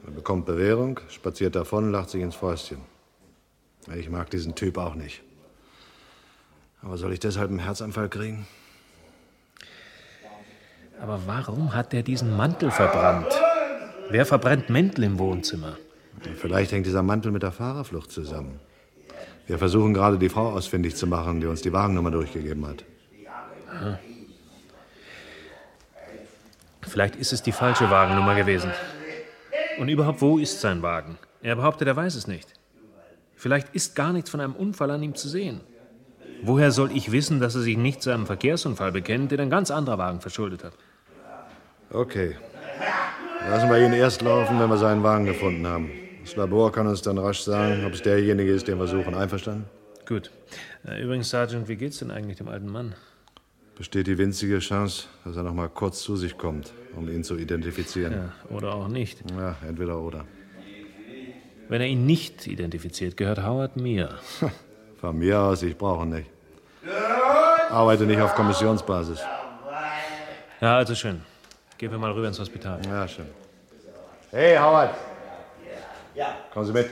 [0.07, 2.79] Er bekommt Bewährung, spaziert davon, lacht sich ins Fäustchen.
[3.95, 5.23] Ich mag diesen Typ auch nicht.
[6.83, 8.47] Aber soll ich deshalb einen Herzanfall kriegen?
[11.01, 13.33] Aber warum hat er diesen Mantel verbrannt?
[14.11, 15.79] Wer verbrennt Mäntel im Wohnzimmer?
[16.37, 18.61] Vielleicht hängt dieser Mantel mit der Fahrerflucht zusammen.
[19.47, 22.85] Wir versuchen gerade, die Frau ausfindig zu machen, die uns die Wagennummer durchgegeben hat.
[23.71, 23.99] Aha.
[26.83, 28.71] Vielleicht ist es die falsche Wagennummer gewesen.
[29.79, 31.19] Und überhaupt, wo ist sein Wagen?
[31.43, 32.49] Er behauptet, er weiß es nicht.
[33.35, 35.61] Vielleicht ist gar nichts von einem Unfall an ihm zu sehen.
[36.43, 39.71] Woher soll ich wissen, dass er sich nicht zu einem Verkehrsunfall bekennt, den ein ganz
[39.71, 40.73] anderer Wagen verschuldet hat?
[41.91, 42.37] Okay.
[43.51, 45.91] Lassen wir ihn erst laufen, wenn wir seinen Wagen gefunden haben.
[46.25, 49.15] Das Labor kann uns dann rasch sagen, ob es derjenige ist, den wir suchen.
[49.15, 49.67] Einverstanden?
[50.09, 50.31] Gut.
[50.87, 52.95] Äh, Übrigens, Sergeant, wie geht's denn eigentlich dem alten Mann?
[53.77, 57.37] Besteht die winzige Chance, dass er noch mal kurz zu sich kommt, um ihn zu
[57.37, 58.13] identifizieren.
[58.13, 59.19] Ja, oder auch nicht.
[59.37, 60.25] Ja, entweder oder.
[61.69, 64.15] Wenn er ihn nicht identifiziert, gehört Howard mir.
[65.01, 66.31] Von mir aus, ich brauche ihn nicht.
[67.71, 69.21] Arbeite nicht auf Kommissionsbasis.
[70.61, 71.21] Ja, also schön.
[71.77, 72.81] Gehen wir mal rüber ins Hospital.
[72.87, 73.27] Ja, schön.
[74.31, 74.95] Hey, Howard.
[76.15, 76.37] Ja.
[76.53, 76.91] Kommen Sie mit.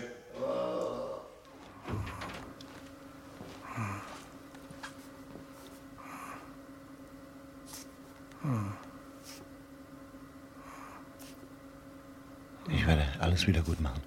[12.69, 14.01] Ich werde alles wieder gut machen.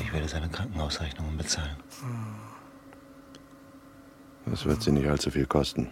[0.00, 1.76] Ich werde seine Krankenhausrechnungen bezahlen.
[4.46, 5.90] Das wird Sie nicht allzu viel kosten.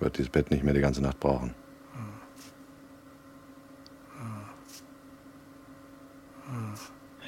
[0.00, 1.54] Wird dieses Bett nicht mehr die ganze Nacht brauchen.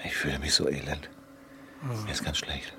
[0.04, 1.10] Ich fühle mich so elend.
[2.04, 2.74] Mir ist ganz schlecht.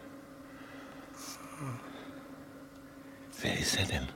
[3.41, 4.07] Wer ist er denn?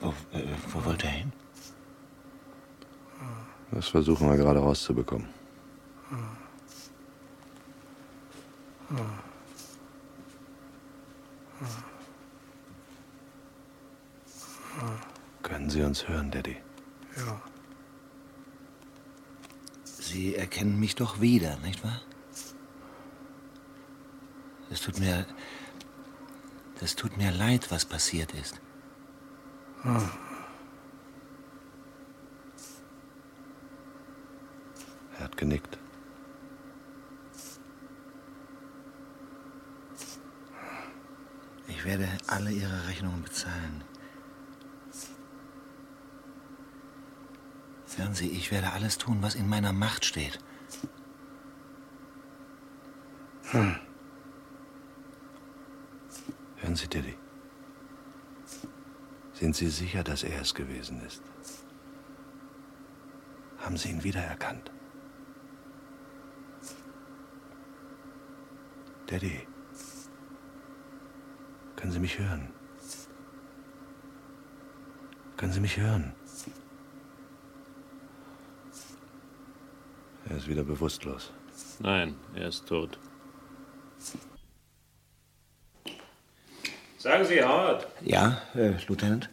[0.00, 1.32] Wo, äh, wo wollte er hin?
[3.70, 5.28] Das versuchen wir gerade rauszubekommen.
[15.42, 16.56] Können Sie uns hören, Daddy?
[17.16, 17.53] Ja.
[20.04, 22.02] Sie erkennen mich doch wieder, nicht wahr?
[24.70, 25.26] Es tut mir.
[26.80, 28.60] Es tut mir leid, was passiert ist.
[29.82, 30.10] Er
[35.20, 35.78] hat genickt.
[41.66, 43.82] Ich werde alle Ihre Rechnungen bezahlen.
[48.04, 50.38] Hören Sie, ich werde alles tun, was in meiner Macht steht.
[53.44, 53.76] Hm.
[56.56, 57.16] Hören Sie, Daddy.
[59.32, 61.22] Sind Sie sicher, dass er es gewesen ist?
[63.56, 64.70] Haben Sie ihn wiedererkannt?
[69.06, 69.46] Daddy,
[71.76, 72.52] können Sie mich hören?
[75.38, 76.14] Können Sie mich hören?
[80.44, 81.32] Ist wieder bewusstlos.
[81.80, 82.98] Nein, er ist tot.
[86.98, 89.30] Sagen Sie, Howard, Ja, äh, Lieutenant?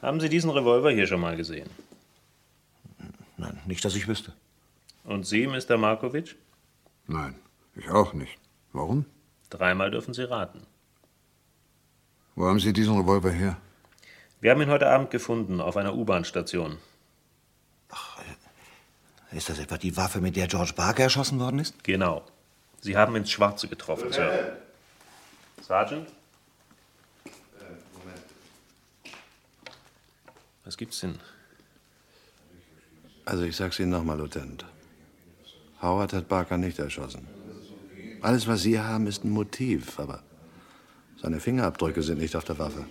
[0.00, 1.68] haben Sie diesen Revolver hier schon mal gesehen?
[3.36, 4.32] Nein, nicht, dass ich wüsste.
[5.02, 5.76] Und Sie, Mr.
[5.76, 6.36] Markovic?
[7.08, 7.34] Nein,
[7.74, 8.38] ich auch nicht.
[8.72, 9.06] Warum?
[9.50, 10.60] Dreimal dürfen Sie raten.
[12.36, 13.56] Wo haben Sie diesen Revolver her?
[14.40, 16.78] Wir haben ihn heute Abend gefunden auf einer U-Bahn-Station.
[19.34, 21.82] Ist das etwa die Waffe, mit der George Barker erschossen worden ist?
[21.82, 22.22] Genau.
[22.80, 24.56] Sie haben ins Schwarze getroffen, Sir.
[25.60, 26.08] Sergeant?
[30.64, 31.18] Was gibt's denn?
[33.24, 34.64] Also ich sag's Ihnen nochmal, Lieutenant.
[35.82, 37.26] Howard hat Barker nicht erschossen.
[38.22, 40.22] Alles, was Sie haben, ist ein Motiv, aber
[41.20, 42.86] seine Fingerabdrücke sind nicht auf der Waffe.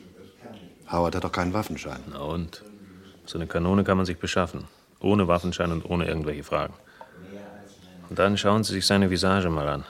[0.92, 2.02] Howard hat doch keinen Waffenschein.
[2.10, 2.64] Na und?
[3.26, 4.68] So eine Kanone kann man sich beschaffen.
[5.04, 6.74] Ohne Waffenschein und ohne irgendwelche Fragen.
[8.10, 9.84] Und dann schauen Sie sich seine Visage mal an.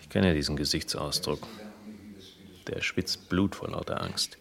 [0.00, 1.40] Ich kenne diesen Gesichtsausdruck.
[2.68, 4.38] Der schwitzt Blut vor lauter Angst.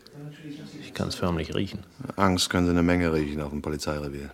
[0.82, 1.86] Ich kann es förmlich riechen.
[2.16, 4.30] Angst können Sie eine Menge riechen auf dem Polizeirevier.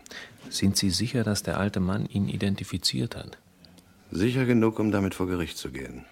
[0.49, 3.37] Sind Sie sicher, dass der alte Mann ihn identifiziert hat?
[4.11, 6.05] Sicher genug, um damit vor Gericht zu gehen.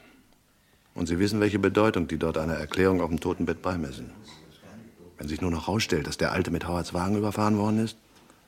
[0.94, 4.12] Und Sie wissen, welche Bedeutung die dort einer Erklärung auf dem Totenbett beimessen.
[5.18, 7.98] Wenn sich nur noch herausstellt, dass der Alte mit Howards Wagen überfahren worden ist,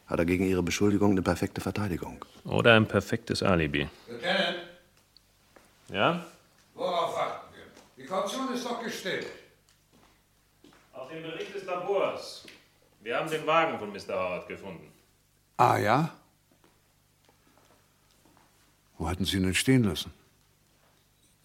[0.08, 2.24] hat er gegen Ihre Beschuldigung eine perfekte Verteidigung.
[2.44, 3.90] Oder ein perfektes Alibi.
[4.08, 4.58] Lieutenant,
[5.90, 6.26] Ja?
[6.74, 8.04] worauf warten wir?
[8.04, 9.28] Die Kaution ist doch gestellt.
[10.94, 12.46] Auf dem Bericht des Labors.
[13.02, 14.14] Wir haben den Wagen von Mr.
[14.16, 14.92] Howard gefunden.
[15.58, 16.10] Ah ja?
[18.98, 20.12] Wo hatten Sie ihn denn stehen lassen?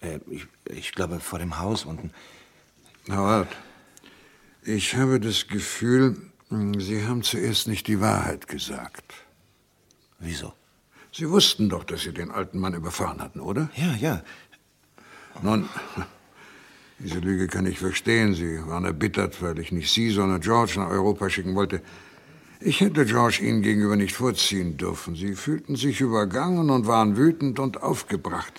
[0.00, 2.12] Äh, ich, ich glaube, vor dem Haus unten.
[3.10, 3.48] Howard,
[4.62, 9.14] ich habe das Gefühl, Sie haben zuerst nicht die Wahrheit gesagt.
[10.18, 10.52] Wieso?
[11.12, 13.70] Sie wussten doch, dass Sie den alten Mann überfahren hatten, oder?
[13.76, 14.22] Ja, ja.
[15.42, 15.68] Nun,
[16.98, 18.34] diese Lüge kann ich verstehen.
[18.34, 21.82] Sie waren erbittert, weil ich nicht Sie, sondern George nach Europa schicken wollte.
[22.60, 25.14] Ich hätte George Ihnen gegenüber nicht vorziehen dürfen.
[25.14, 28.52] Sie fühlten sich übergangen und waren wütend und aufgebracht.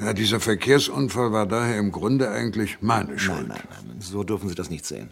[0.00, 3.48] Ja, dieser Verkehrsunfall war daher im Grunde eigentlich meine Schuld.
[3.48, 5.10] Nein, nein, nein, so dürfen Sie das nicht sehen.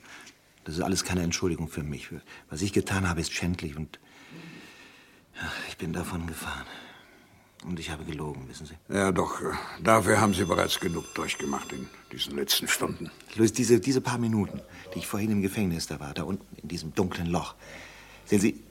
[0.69, 2.11] Das ist alles keine Entschuldigung für mich.
[2.51, 3.99] Was ich getan habe, ist schändlich und
[5.67, 6.67] ich bin davon gefahren.
[7.65, 8.75] Und ich habe gelogen, wissen Sie.
[8.95, 9.47] Ja, doch, äh,
[9.83, 13.11] dafür haben Sie bereits genug durchgemacht in diesen letzten Stunden.
[13.37, 14.61] Louis, diese, diese paar Minuten,
[14.95, 17.55] die ich vorhin im Gefängnis da war, da unten in diesem dunklen Loch.
[18.27, 18.63] Sehen Sie,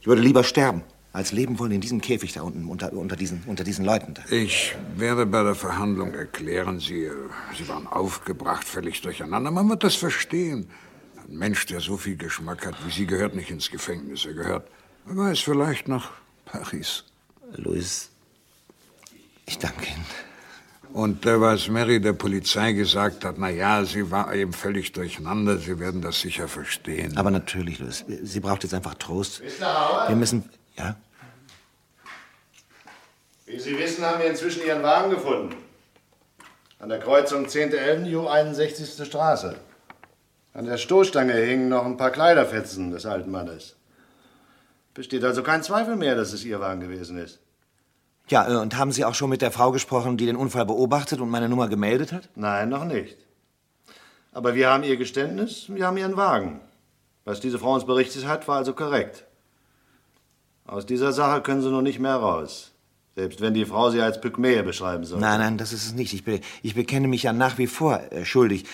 [0.00, 3.42] ich würde lieber sterben, als leben wollen in diesem Käfig da unten unter, unter, diesen,
[3.46, 4.22] unter diesen Leuten da.
[4.30, 7.12] Ich werde bei der Verhandlung erklären, Sie, äh,
[7.58, 9.50] Sie waren aufgebracht, völlig durcheinander.
[9.50, 10.70] Man wird das verstehen.
[11.32, 14.26] Ein Mensch, der so viel Geschmack hat wie Sie, gehört nicht ins Gefängnis.
[14.26, 14.68] Er gehört,
[15.06, 16.10] wer weiß, vielleicht nach
[16.44, 17.04] Paris.
[17.56, 18.10] Louis,
[19.46, 20.04] ich danke Ihnen.
[20.92, 25.56] Und äh, was Mary der Polizei gesagt hat, na ja, sie war eben völlig durcheinander.
[25.56, 27.16] Sie werden das sicher verstehen.
[27.16, 28.04] Aber natürlich, Louis.
[28.22, 29.40] Sie braucht jetzt einfach Trost.
[29.42, 29.66] Mr.
[29.66, 30.08] Howard?
[30.10, 30.50] Wir müssen.
[30.76, 30.96] Ja?
[33.46, 35.56] Wie Sie wissen, haben wir inzwischen Ihren Wagen gefunden.
[36.78, 37.70] An der Kreuzung 10.
[37.70, 39.06] Avenue, 61.
[39.06, 39.56] Straße.
[40.54, 43.76] An der Stoßstange hingen noch ein paar Kleiderfetzen des alten Mannes.
[44.94, 47.40] Besteht also kein Zweifel mehr, dass es Ihr Wagen gewesen ist.
[48.28, 51.20] Ja, äh, und haben Sie auch schon mit der Frau gesprochen, die den Unfall beobachtet
[51.20, 52.28] und meine Nummer gemeldet hat?
[52.34, 53.16] Nein, noch nicht.
[54.32, 56.60] Aber wir haben Ihr Geständnis, wir haben Ihren Wagen.
[57.24, 59.24] Was diese Frau uns berichtet hat, war also korrekt.
[60.66, 62.72] Aus dieser Sache können Sie noch nicht mehr raus.
[63.14, 65.20] Selbst wenn die Frau Sie als Pygmäe beschreiben soll.
[65.20, 66.14] Nein, nein, das ist es nicht.
[66.14, 68.64] Ich, be ich bekenne mich ja nach wie vor äh, schuldig.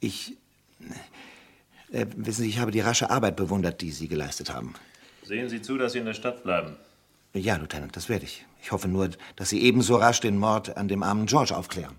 [0.00, 0.36] Ich.
[1.92, 4.74] Äh, wissen Sie, ich habe die rasche Arbeit bewundert, die Sie geleistet haben.
[5.24, 6.76] Sehen Sie zu, dass Sie in der Stadt bleiben.
[7.32, 8.44] Ja, Lieutenant, das werde ich.
[8.62, 11.96] Ich hoffe nur, dass Sie ebenso rasch den Mord an dem armen George aufklären.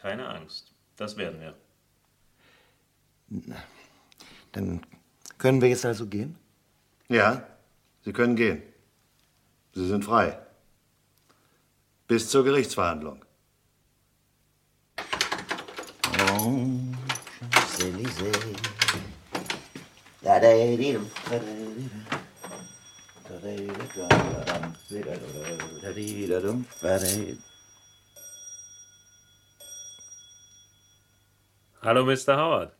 [0.00, 0.72] Keine Angst.
[0.96, 1.54] Das werden wir.
[4.52, 4.80] Dann
[5.38, 6.36] können wir jetzt also gehen?
[7.08, 7.46] Ja,
[8.04, 8.62] Sie können gehen.
[9.74, 10.38] Sie sind frei.
[12.08, 13.24] Bis zur Gerichtsverhandlung.
[16.38, 16.79] Oh,
[31.82, 32.36] Hallo, Mr.
[32.36, 32.72] Howard.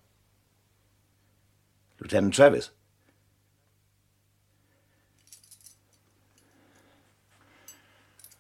[1.99, 2.71] Lieutenant Travis.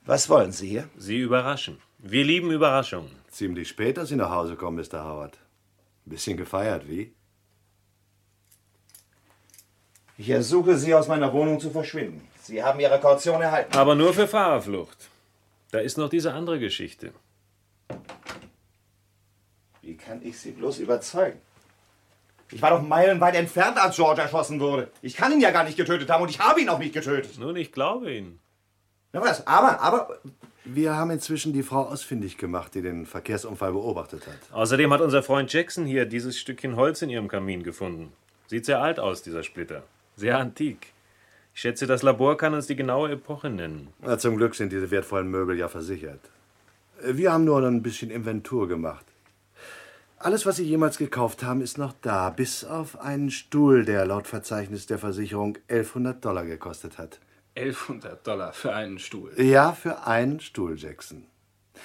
[0.04, 0.88] Was wollen Sie hier?
[0.96, 1.78] Sie überraschen.
[1.98, 3.10] Wir lieben Überraschungen.
[3.28, 5.04] Ziemlich spät, dass Sie nach Hause kommen, Mr.
[5.04, 5.36] Howard.
[6.06, 7.12] Ein bisschen gefeiert, wie?
[10.20, 12.20] Ich ersuche Sie, aus meiner Wohnung zu verschwinden.
[12.42, 13.74] Sie haben Ihre Kaution erhalten.
[13.74, 15.08] Aber nur für Fahrerflucht.
[15.70, 17.14] Da ist noch diese andere Geschichte.
[19.80, 21.40] Wie kann ich Sie bloß überzeugen?
[22.50, 24.90] Ich war doch meilenweit entfernt, als George erschossen wurde.
[25.00, 27.38] Ich kann ihn ja gar nicht getötet haben und ich habe ihn auch nicht getötet.
[27.38, 28.40] Nun, ich glaube Ihnen.
[29.14, 29.46] Na was?
[29.46, 30.18] Aber, aber.
[30.66, 34.52] Wir haben inzwischen die Frau ausfindig gemacht, die den Verkehrsunfall beobachtet hat.
[34.52, 38.12] Außerdem hat unser Freund Jackson hier dieses Stückchen Holz in Ihrem Kamin gefunden.
[38.48, 39.82] Sieht sehr alt aus, dieser Splitter.
[40.20, 40.88] Sehr antik.
[41.54, 43.88] Ich schätze, das Labor kann uns die genaue Epoche nennen.
[44.02, 46.20] Na, zum Glück sind diese wertvollen Möbel ja versichert.
[47.02, 49.06] Wir haben nur ein bisschen Inventur gemacht.
[50.18, 54.26] Alles, was Sie jemals gekauft haben, ist noch da, bis auf einen Stuhl, der laut
[54.26, 57.18] Verzeichnis der Versicherung 1100 Dollar gekostet hat.
[57.56, 59.32] 1100 Dollar für einen Stuhl.
[59.40, 61.24] Ja, für einen Stuhl, Jackson.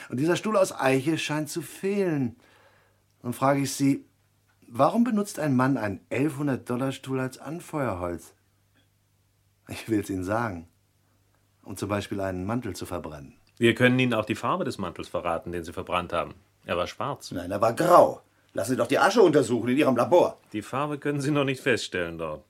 [0.09, 2.35] Und dieser Stuhl aus Eiche scheint zu fehlen.
[3.23, 4.03] Nun frage ich Sie,
[4.67, 8.33] warum benutzt ein Mann einen 1100-Dollar-Stuhl als Anfeuerholz?
[9.67, 10.67] Ich will es Ihnen sagen.
[11.63, 13.33] Um zum Beispiel einen Mantel zu verbrennen.
[13.57, 16.35] Wir können Ihnen auch die Farbe des Mantels verraten, den Sie verbrannt haben.
[16.65, 17.31] Er war schwarz.
[17.31, 18.21] Nein, er war grau.
[18.53, 20.39] Lassen Sie doch die Asche untersuchen in Ihrem Labor.
[20.53, 22.43] Die Farbe können Sie noch nicht feststellen dort.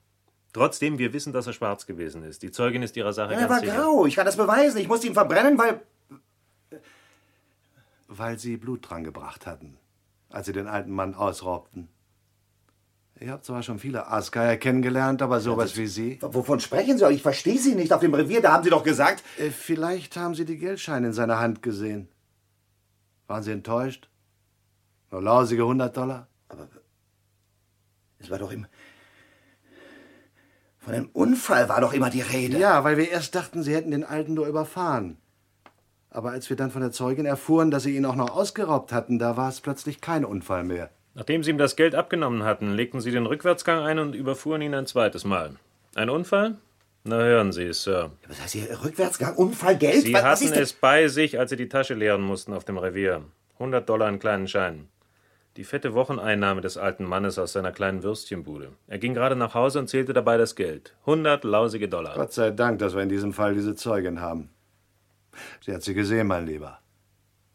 [0.54, 2.42] Trotzdem, wir wissen, dass er schwarz gewesen ist.
[2.42, 3.76] Die Zeugin ist Ihrer Sache er ganz war sicher.
[3.76, 4.06] grau.
[4.06, 4.78] Ich kann das beweisen.
[4.78, 5.82] Ich musste ihn verbrennen, weil.
[8.08, 9.78] Weil Sie Blut dran gebracht hatten,
[10.30, 11.90] als Sie den alten Mann ausraubten.
[13.20, 16.20] Ihr habt zwar schon viele Askeier kennengelernt, aber sowas wie Sie.
[16.22, 17.08] Wovon sprechen Sie?
[17.12, 17.94] Ich verstehe Sie nicht.
[17.94, 19.24] Auf dem Revier, da haben Sie doch gesagt.
[19.38, 22.10] Äh, Vielleicht haben Sie die Geldscheine in seiner Hand gesehen.
[23.28, 24.10] Waren Sie enttäuscht?
[25.12, 26.28] Nur lausige 100 Dollar?
[26.50, 26.68] Aber
[28.20, 28.68] es war doch im.
[30.80, 32.58] Von einem Unfall war doch immer die Rede.
[32.60, 35.18] Ja, weil wir erst dachten, Sie hätten den Alten nur überfahren.
[36.10, 39.20] Aber als wir dann von der Zeugin erfuhren, dass Sie ihn auch noch ausgeraubt hatten,
[39.20, 40.90] da war es plötzlich kein Unfall mehr.
[41.16, 44.74] Nachdem Sie ihm das Geld abgenommen hatten, legten Sie den Rückwärtsgang ein und überfuhren ihn
[44.76, 45.56] ein zweites Mal.
[45.96, 46.56] Ein Unfall?
[47.06, 48.12] Na hören Sie, Sir.
[48.28, 50.04] Was heißt hier Rückwärtsgang, Unfall, Geld?
[50.04, 52.66] Sie was, was hatten denn- es bei sich, als Sie die Tasche leeren mussten auf
[52.66, 53.24] dem Revier.
[53.60, 54.90] 100 Dollar in kleinen Scheinen.
[55.56, 58.74] Die fette Wocheneinnahme des alten Mannes aus seiner kleinen Würstchenbude.
[58.88, 60.94] Er ging gerade nach Hause und zählte dabei das Geld.
[61.06, 62.16] 100 lausige Dollar.
[62.16, 64.50] Gott sei Dank, dass wir in diesem Fall diese Zeugin haben.
[65.62, 66.80] Sie hat sie gesehen, mein Lieber.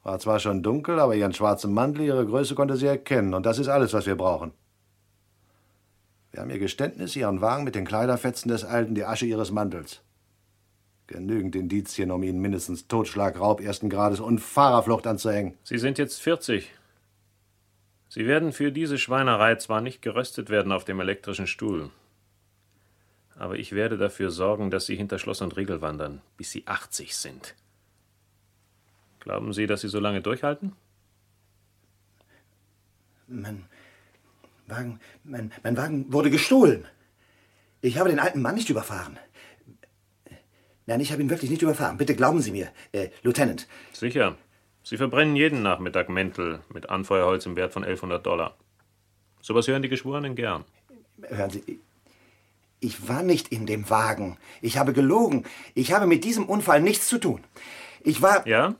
[0.03, 3.35] War zwar schon dunkel, aber ihren schwarzen Mantel, ihre Größe konnte sie erkennen.
[3.35, 4.53] Und das ist alles, was wir brauchen.
[6.33, 10.01] Wir haben ihr Geständnis, ihren Wagen mit den Kleiderfetzen des Alten, die Asche ihres Mantels.
[11.07, 15.55] Genügend Indizien, um ihnen mindestens Totschlag, Raub ersten Grades und Fahrerflucht anzuhängen.
[15.65, 16.71] Sie sind jetzt 40.
[18.09, 21.91] Sie werden für diese Schweinerei zwar nicht geröstet werden auf dem elektrischen Stuhl,
[23.41, 27.17] aber ich werde dafür sorgen, dass Sie hinter Schloss und Riegel wandern, bis Sie 80
[27.17, 27.55] sind.
[29.21, 30.73] Glauben Sie, dass Sie so lange durchhalten?
[33.29, 33.65] Mein
[34.67, 36.85] Wagen, mein, mein Wagen wurde gestohlen.
[37.83, 39.19] Ich habe den alten Mann nicht überfahren.
[40.87, 41.97] Nein, ich habe ihn wirklich nicht überfahren.
[41.99, 43.69] Bitte glauben Sie mir, äh, Lieutenant.
[43.93, 44.37] Sicher.
[44.83, 48.57] Sie verbrennen jeden Nachmittag Mäntel mit Anfeuerholz im Wert von 1100 Dollar.
[49.41, 50.65] Sowas hören die Geschworenen gern.
[51.23, 51.81] Hören Sie,
[52.81, 54.39] ich war nicht in dem Wagen.
[54.63, 55.45] Ich habe gelogen.
[55.75, 57.45] Ich habe mit diesem Unfall nichts zu tun.
[58.03, 58.47] Ich war.
[58.47, 58.75] Ja?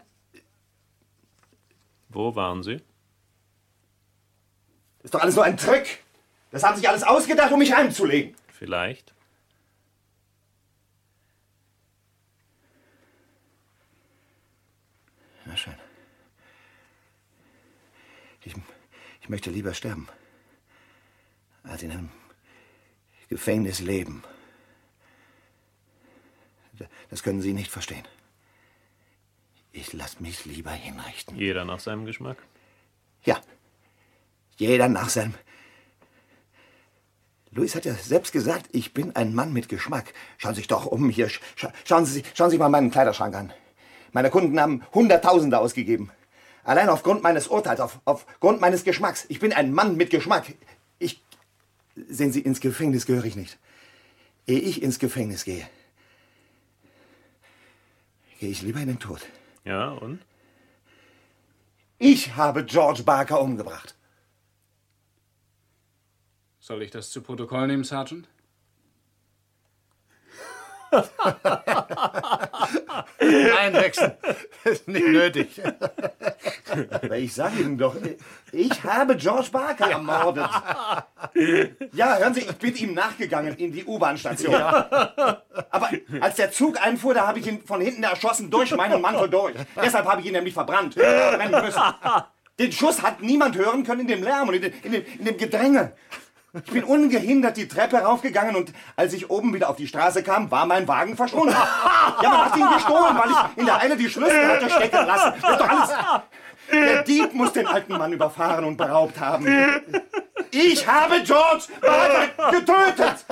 [2.11, 2.83] Wo waren Sie?
[5.03, 6.03] Ist doch alles nur ein Trick.
[6.51, 8.35] Das haben sich alles ausgedacht, um mich heimzulegen.
[8.49, 9.15] Vielleicht.
[15.47, 15.75] Na schön.
[18.43, 18.55] Ich,
[19.23, 20.09] ich möchte lieber sterben,
[21.63, 22.11] als in einem
[23.29, 24.25] Gefängnis leben.
[27.11, 28.05] Das können Sie nicht verstehen.
[29.73, 31.37] Ich lasse mich lieber hinrichten.
[31.37, 32.39] Jeder nach seinem Geschmack.
[33.25, 33.41] Ja.
[34.57, 35.35] Jeder nach seinem.
[37.53, 40.13] Luis hat ja selbst gesagt, ich bin ein Mann mit Geschmack.
[40.39, 41.29] Schauen Sie sich doch um hier.
[41.29, 43.53] Scha schauen, Sie, sich- schauen Sie sich mal meinen Kleiderschrank an.
[44.13, 46.11] Meine Kunden haben Hunderttausende ausgegeben.
[46.65, 49.25] Allein aufgrund meines Urteils, auf, aufgrund meines Geschmacks.
[49.29, 50.53] Ich bin ein Mann mit Geschmack.
[50.99, 51.23] Ich.
[52.09, 53.59] Sehen Sie, ins Gefängnis gehöre ich nicht.
[54.47, 55.69] Ehe ich ins Gefängnis gehe,
[58.39, 59.21] gehe ich lieber in den Tod.
[59.65, 60.25] Ja, und?
[61.99, 63.95] Ich habe George Barker umgebracht.
[66.59, 68.29] Soll ich das zu Protokoll nehmen, Sergeant?
[70.91, 71.11] Das
[74.65, 75.61] ist nicht nötig.
[77.13, 77.97] Ich sage Ihnen doch,
[78.53, 80.49] ich habe George Barker ermordet.
[81.93, 84.55] Ja, hören Sie, ich bin ihm nachgegangen in die U-Bahn-Station.
[84.55, 85.91] Aber
[86.21, 89.55] als der Zug einfuhr, da habe ich ihn von hinten erschossen, durch meinen Mantel durch.
[89.83, 90.95] Deshalb habe ich ihn nämlich verbrannt.
[90.95, 91.83] Brennen müssen.
[92.59, 95.25] Den Schuss hat niemand hören können in dem Lärm und in dem, in dem, in
[95.25, 95.93] dem Gedränge.
[96.53, 100.51] Ich bin ungehindert die Treppe raufgegangen und als ich oben wieder auf die Straße kam,
[100.51, 101.55] war mein Wagen verschwunden.
[101.55, 105.33] Ja, man hat ihn gestohlen, weil ich in der Eile die Schlüssel hatte stecken lassen.
[105.41, 105.91] Das ist doch alles.
[106.71, 109.47] Der Dieb muss den alten Mann überfahren und beraubt haben.
[110.51, 113.25] Ich habe George Barker getötet!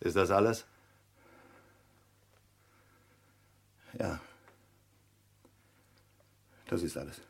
[0.00, 0.66] Ist das alles?
[3.98, 4.18] Ja.
[6.66, 7.20] Das ist alles.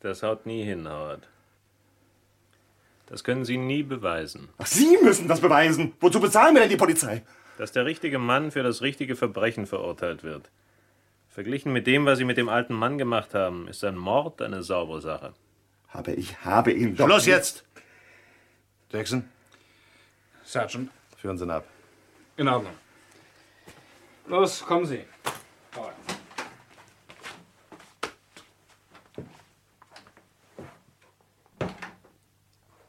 [0.00, 1.28] Das haut nie hin, Howard.
[3.12, 4.48] Das können Sie nie beweisen.
[4.56, 5.92] Ach, Sie müssen das beweisen.
[6.00, 7.22] Wozu bezahlen wir denn die Polizei?
[7.58, 10.50] Dass der richtige Mann für das richtige Verbrechen verurteilt wird.
[11.28, 14.62] Verglichen mit dem, was Sie mit dem alten Mann gemacht haben, ist ein Mord eine
[14.62, 15.34] saubere Sache.
[15.92, 17.04] Aber ich habe ihn doch.
[17.04, 17.66] Schluss jetzt!
[18.90, 19.28] Jackson,
[20.42, 21.66] Sergeant, führen Sie ihn ab.
[22.38, 22.72] in Ordnung.
[24.26, 25.04] Los, kommen Sie.
[25.76, 25.92] Howard.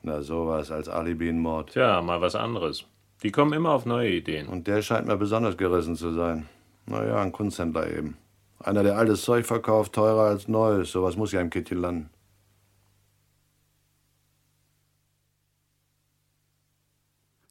[0.05, 1.71] Na, sowas als Alibi-Mord.
[1.71, 2.85] Tja, mal was anderes.
[3.23, 4.47] Die kommen immer auf neue Ideen.
[4.47, 6.49] Und der scheint mir besonders gerissen zu sein.
[6.85, 8.17] Naja, ein Kunsthändler eben.
[8.59, 10.91] Einer, der altes Zeug verkauft, teurer als neues.
[10.91, 12.09] Sowas muss ja im Kitty landen.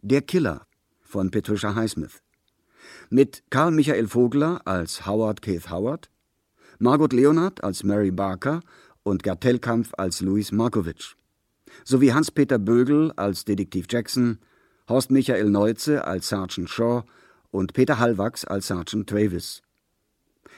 [0.03, 0.67] Der Killer
[1.01, 2.23] von Patricia Highsmith.
[3.09, 6.11] Mit Karl Michael Vogler als Howard Keith Howard,
[6.79, 8.61] Margot Leonard als Mary Barker
[9.05, 11.17] und Gerd Tellkampf als Louis Markovic.
[11.85, 14.39] Sowie Hans-Peter Bögel als Detektiv Jackson,
[14.89, 17.03] Horst Michael Neuze als Sergeant Shaw
[17.51, 19.63] und Peter Hallwachs als Sergeant Travis.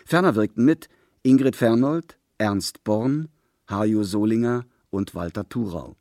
[0.04, 0.88] Ferner wirkten mit
[1.22, 3.28] Ingrid Fernold, Ernst Born,
[3.68, 5.96] Hajo Solinger und Walter Thurau.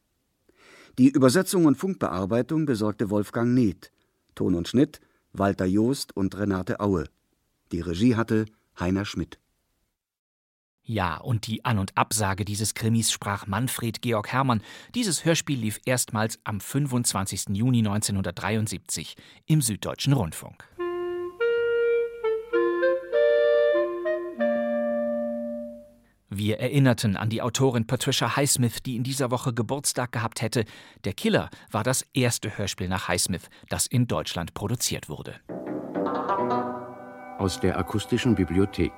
[1.00, 3.92] Die Übersetzung und Funkbearbeitung besorgte Wolfgang Neth.
[4.36, 5.00] Ton und Schnitt
[5.32, 7.06] Walter Joost und Renate Aue.
[7.72, 8.46] Die Regie hatte
[8.80, 9.40] Heiner Schmidt.
[10.86, 14.62] Ja, und die An- und Absage dieses Krimis sprach Manfred Georg Hermann.
[14.96, 17.56] Dieses Hörspiel lief erstmals am 25.
[17.56, 19.16] Juni 1973
[19.46, 20.68] im Süddeutschen Rundfunk.
[26.30, 30.66] Wir erinnerten an die Autorin Patricia Highsmith, die in dieser Woche Geburtstag gehabt hätte.
[31.06, 35.36] Der Killer war das erste Hörspiel nach Highsmith, das in Deutschland produziert wurde.
[37.38, 38.92] Aus der akustischen Bibliothek.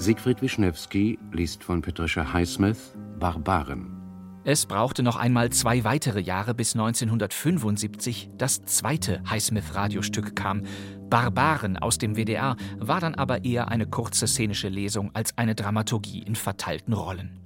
[0.00, 4.00] Siegfried Wischnewski liest von Patricia Highsmith Barbaren.
[4.44, 10.62] Es brauchte noch einmal zwei weitere Jahre, bis 1975 das zweite Highsmith-Radiostück kam.
[11.10, 16.22] Barbaren aus dem WDR war dann aber eher eine kurze szenische Lesung als eine Dramaturgie
[16.22, 17.40] in verteilten Rollen.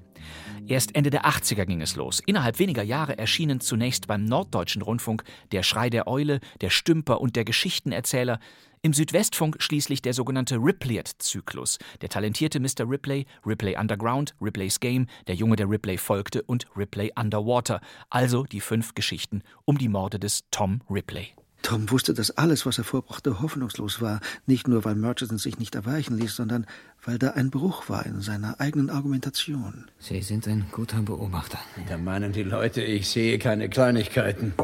[0.68, 2.20] Erst Ende der 80er ging es los.
[2.24, 7.34] Innerhalb weniger Jahre erschienen zunächst beim Norddeutschen Rundfunk Der Schrei der Eule, Der Stümper und
[7.34, 8.38] der Geschichtenerzähler.
[8.84, 11.78] Im Südwestfunk schließlich der sogenannte Ripleyet-Zyklus.
[12.00, 12.90] Der talentierte Mr.
[12.90, 17.80] Ripley, Ripley Underground, Ripleys Game, Der Junge, der Ripley folgte und Ripley Underwater.
[18.10, 21.28] Also die fünf Geschichten um die Morde des Tom Ripley.
[21.62, 24.18] Tom wusste, dass alles, was er vorbrachte, hoffnungslos war.
[24.46, 26.66] Nicht nur, weil Murchison sich nicht erweichen ließ, sondern
[27.04, 29.92] weil da ein Bruch war in seiner eigenen Argumentation.
[30.00, 31.60] Sie sind ein guter Beobachter.
[31.88, 34.54] Da meinen die Leute, ich sehe keine Kleinigkeiten.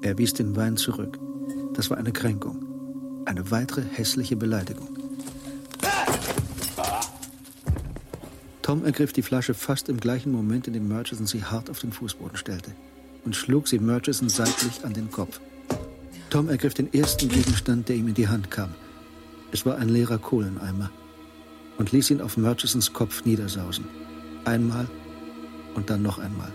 [0.00, 1.18] Er wies den Wein zurück.
[1.74, 2.75] Das war eine Kränkung.
[3.26, 4.88] Eine weitere hässliche Beleidigung.
[8.62, 11.92] Tom ergriff die Flasche fast im gleichen Moment, in dem Murchison sie hart auf den
[11.92, 12.72] Fußboden stellte
[13.24, 15.40] und schlug sie Murchison seitlich an den Kopf.
[16.30, 18.74] Tom ergriff den ersten Gegenstand, der ihm in die Hand kam.
[19.52, 20.90] Es war ein leerer Kohleneimer
[21.78, 23.86] und ließ ihn auf Murchisons Kopf niedersausen.
[24.44, 24.88] Einmal
[25.74, 26.52] und dann noch einmal.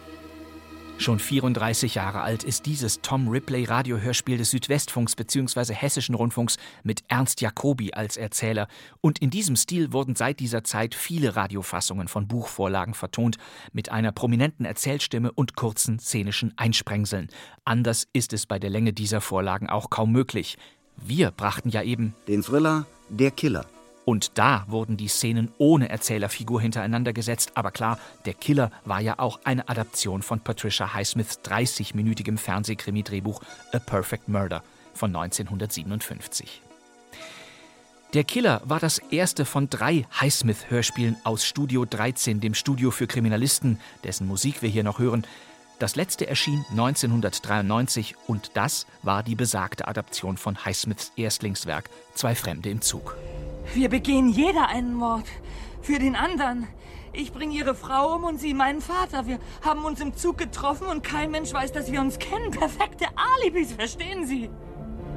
[1.02, 5.74] Schon 34 Jahre alt ist dieses Tom Ripley Radiohörspiel des Südwestfunks bzw.
[5.74, 8.68] Hessischen Rundfunks mit Ernst Jacobi als Erzähler.
[9.02, 13.38] Und in diesem Stil wurden seit dieser Zeit viele Radiofassungen von Buchvorlagen vertont,
[13.74, 17.30] mit einer prominenten Erzählstimme und kurzen szenischen Einsprengseln.
[17.66, 20.56] Anders ist es bei der Länge dieser Vorlagen auch kaum möglich.
[20.98, 23.66] Wir brachten ja eben den Thriller Der Killer
[24.06, 27.52] und da wurden die Szenen ohne Erzählerfigur hintereinander gesetzt.
[27.56, 33.42] Aber klar, der Killer war ja auch eine Adaption von Patricia Highsmiths 30-minütigem Fernsehkrimi-Drehbuch
[33.74, 36.62] A Perfect Murder von 1957.
[38.14, 43.80] Der Killer war das erste von drei Highsmith-Hörspielen aus Studio 13, dem Studio für Kriminalisten,
[44.04, 45.26] dessen Musik wir hier noch hören.
[45.82, 52.70] Das letzte erschien 1993 und das war die besagte Adaption von Highsmiths Erstlingswerk Zwei Fremde
[52.70, 53.18] im Zug.
[53.74, 55.26] Wir begehen jeder einen Mord.
[55.82, 56.68] Für den anderen.
[57.14, 59.26] Ich bringe Ihre Frau um und Sie meinen Vater.
[59.26, 62.52] Wir haben uns im Zug getroffen und kein Mensch weiß, dass wir uns kennen.
[62.52, 63.06] Perfekte
[63.40, 64.52] Alibis, verstehen Sie?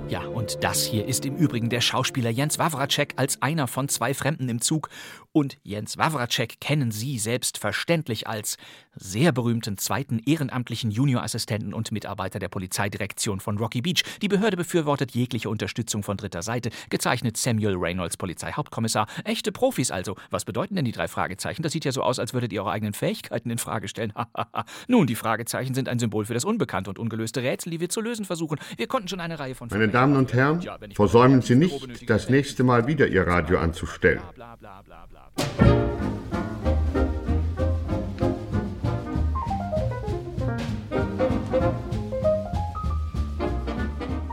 [0.09, 4.13] Ja, und das hier ist im Übrigen der Schauspieler Jens Wawracek als einer von zwei
[4.13, 4.91] Fremden im Zug.
[5.33, 8.57] Und Jens Wawracek kennen Sie selbstverständlich als
[8.95, 14.05] sehr berühmten zweiten ehrenamtlichen Juniorassistenten und Mitarbeiter der Polizeidirektion von Rocky Beach.
[14.23, 16.71] Die Behörde befürwortet jegliche Unterstützung von dritter Seite.
[16.91, 19.09] Gezeichnet Samuel Reynolds, Polizeihauptkommissar.
[19.25, 20.15] Echte Profis also.
[20.31, 21.63] Was bedeuten denn die drei Fragezeichen?
[21.63, 24.13] Das sieht ja so aus, als würdet ihr eure eigenen Fähigkeiten in Frage stellen.
[24.87, 28.01] Nun, die Fragezeichen sind ein Symbol für das Unbekannte und ungelöste Rätsel, die wir zu
[28.01, 28.61] lösen versuchen.
[28.77, 30.61] Wir konnten schon eine Reihe von Meine Damen und Herren,
[30.93, 34.21] versäumen Sie nicht, das nächste Mal wieder Ihr Radio anzustellen.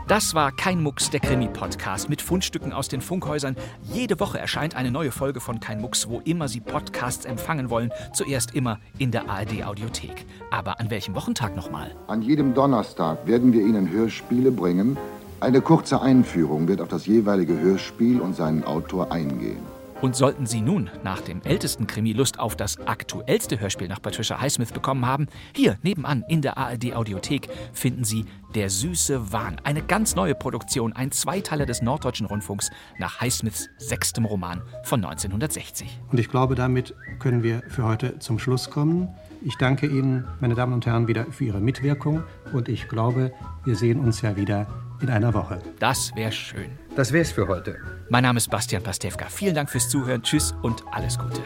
[0.08, 3.54] Das war kein Mucks, der Krimi-Podcast mit Fundstücken aus den Funkhäusern.
[3.82, 7.92] Jede Woche erscheint eine neue Folge von Kein Mucks, wo immer Sie Podcasts empfangen wollen.
[8.12, 10.26] Zuerst immer in der ARD-Audiothek.
[10.50, 11.94] Aber an welchem Wochentag nochmal?
[12.08, 14.98] An jedem Donnerstag werden wir Ihnen Hörspiele bringen.
[15.42, 19.58] Eine kurze Einführung wird auf das jeweilige Hörspiel und seinen Autor eingehen.
[20.00, 24.40] Und sollten Sie nun nach dem ältesten Krimi Lust auf das aktuellste Hörspiel nach Patricia
[24.40, 28.24] Highsmith bekommen haben, hier nebenan in der ARD Audiothek finden Sie
[28.54, 32.70] Der süße Wahn, eine ganz neue Produktion, ein Zweiteiler des Norddeutschen Rundfunks
[33.00, 35.98] nach Highsmiths sechstem Roman von 1960.
[36.12, 39.08] Und ich glaube, damit können wir für heute zum Schluss kommen.
[39.44, 42.22] Ich danke Ihnen, meine Damen und Herren, wieder für Ihre Mitwirkung
[42.52, 43.32] und ich glaube,
[43.64, 44.68] wir sehen uns ja wieder
[45.02, 45.60] in einer Woche.
[45.78, 46.70] Das wäre schön.
[46.96, 47.76] Das wär's für heute.
[48.08, 49.26] Mein Name ist Bastian Pastewka.
[49.28, 50.22] Vielen Dank fürs Zuhören.
[50.22, 51.42] Tschüss und alles Gute.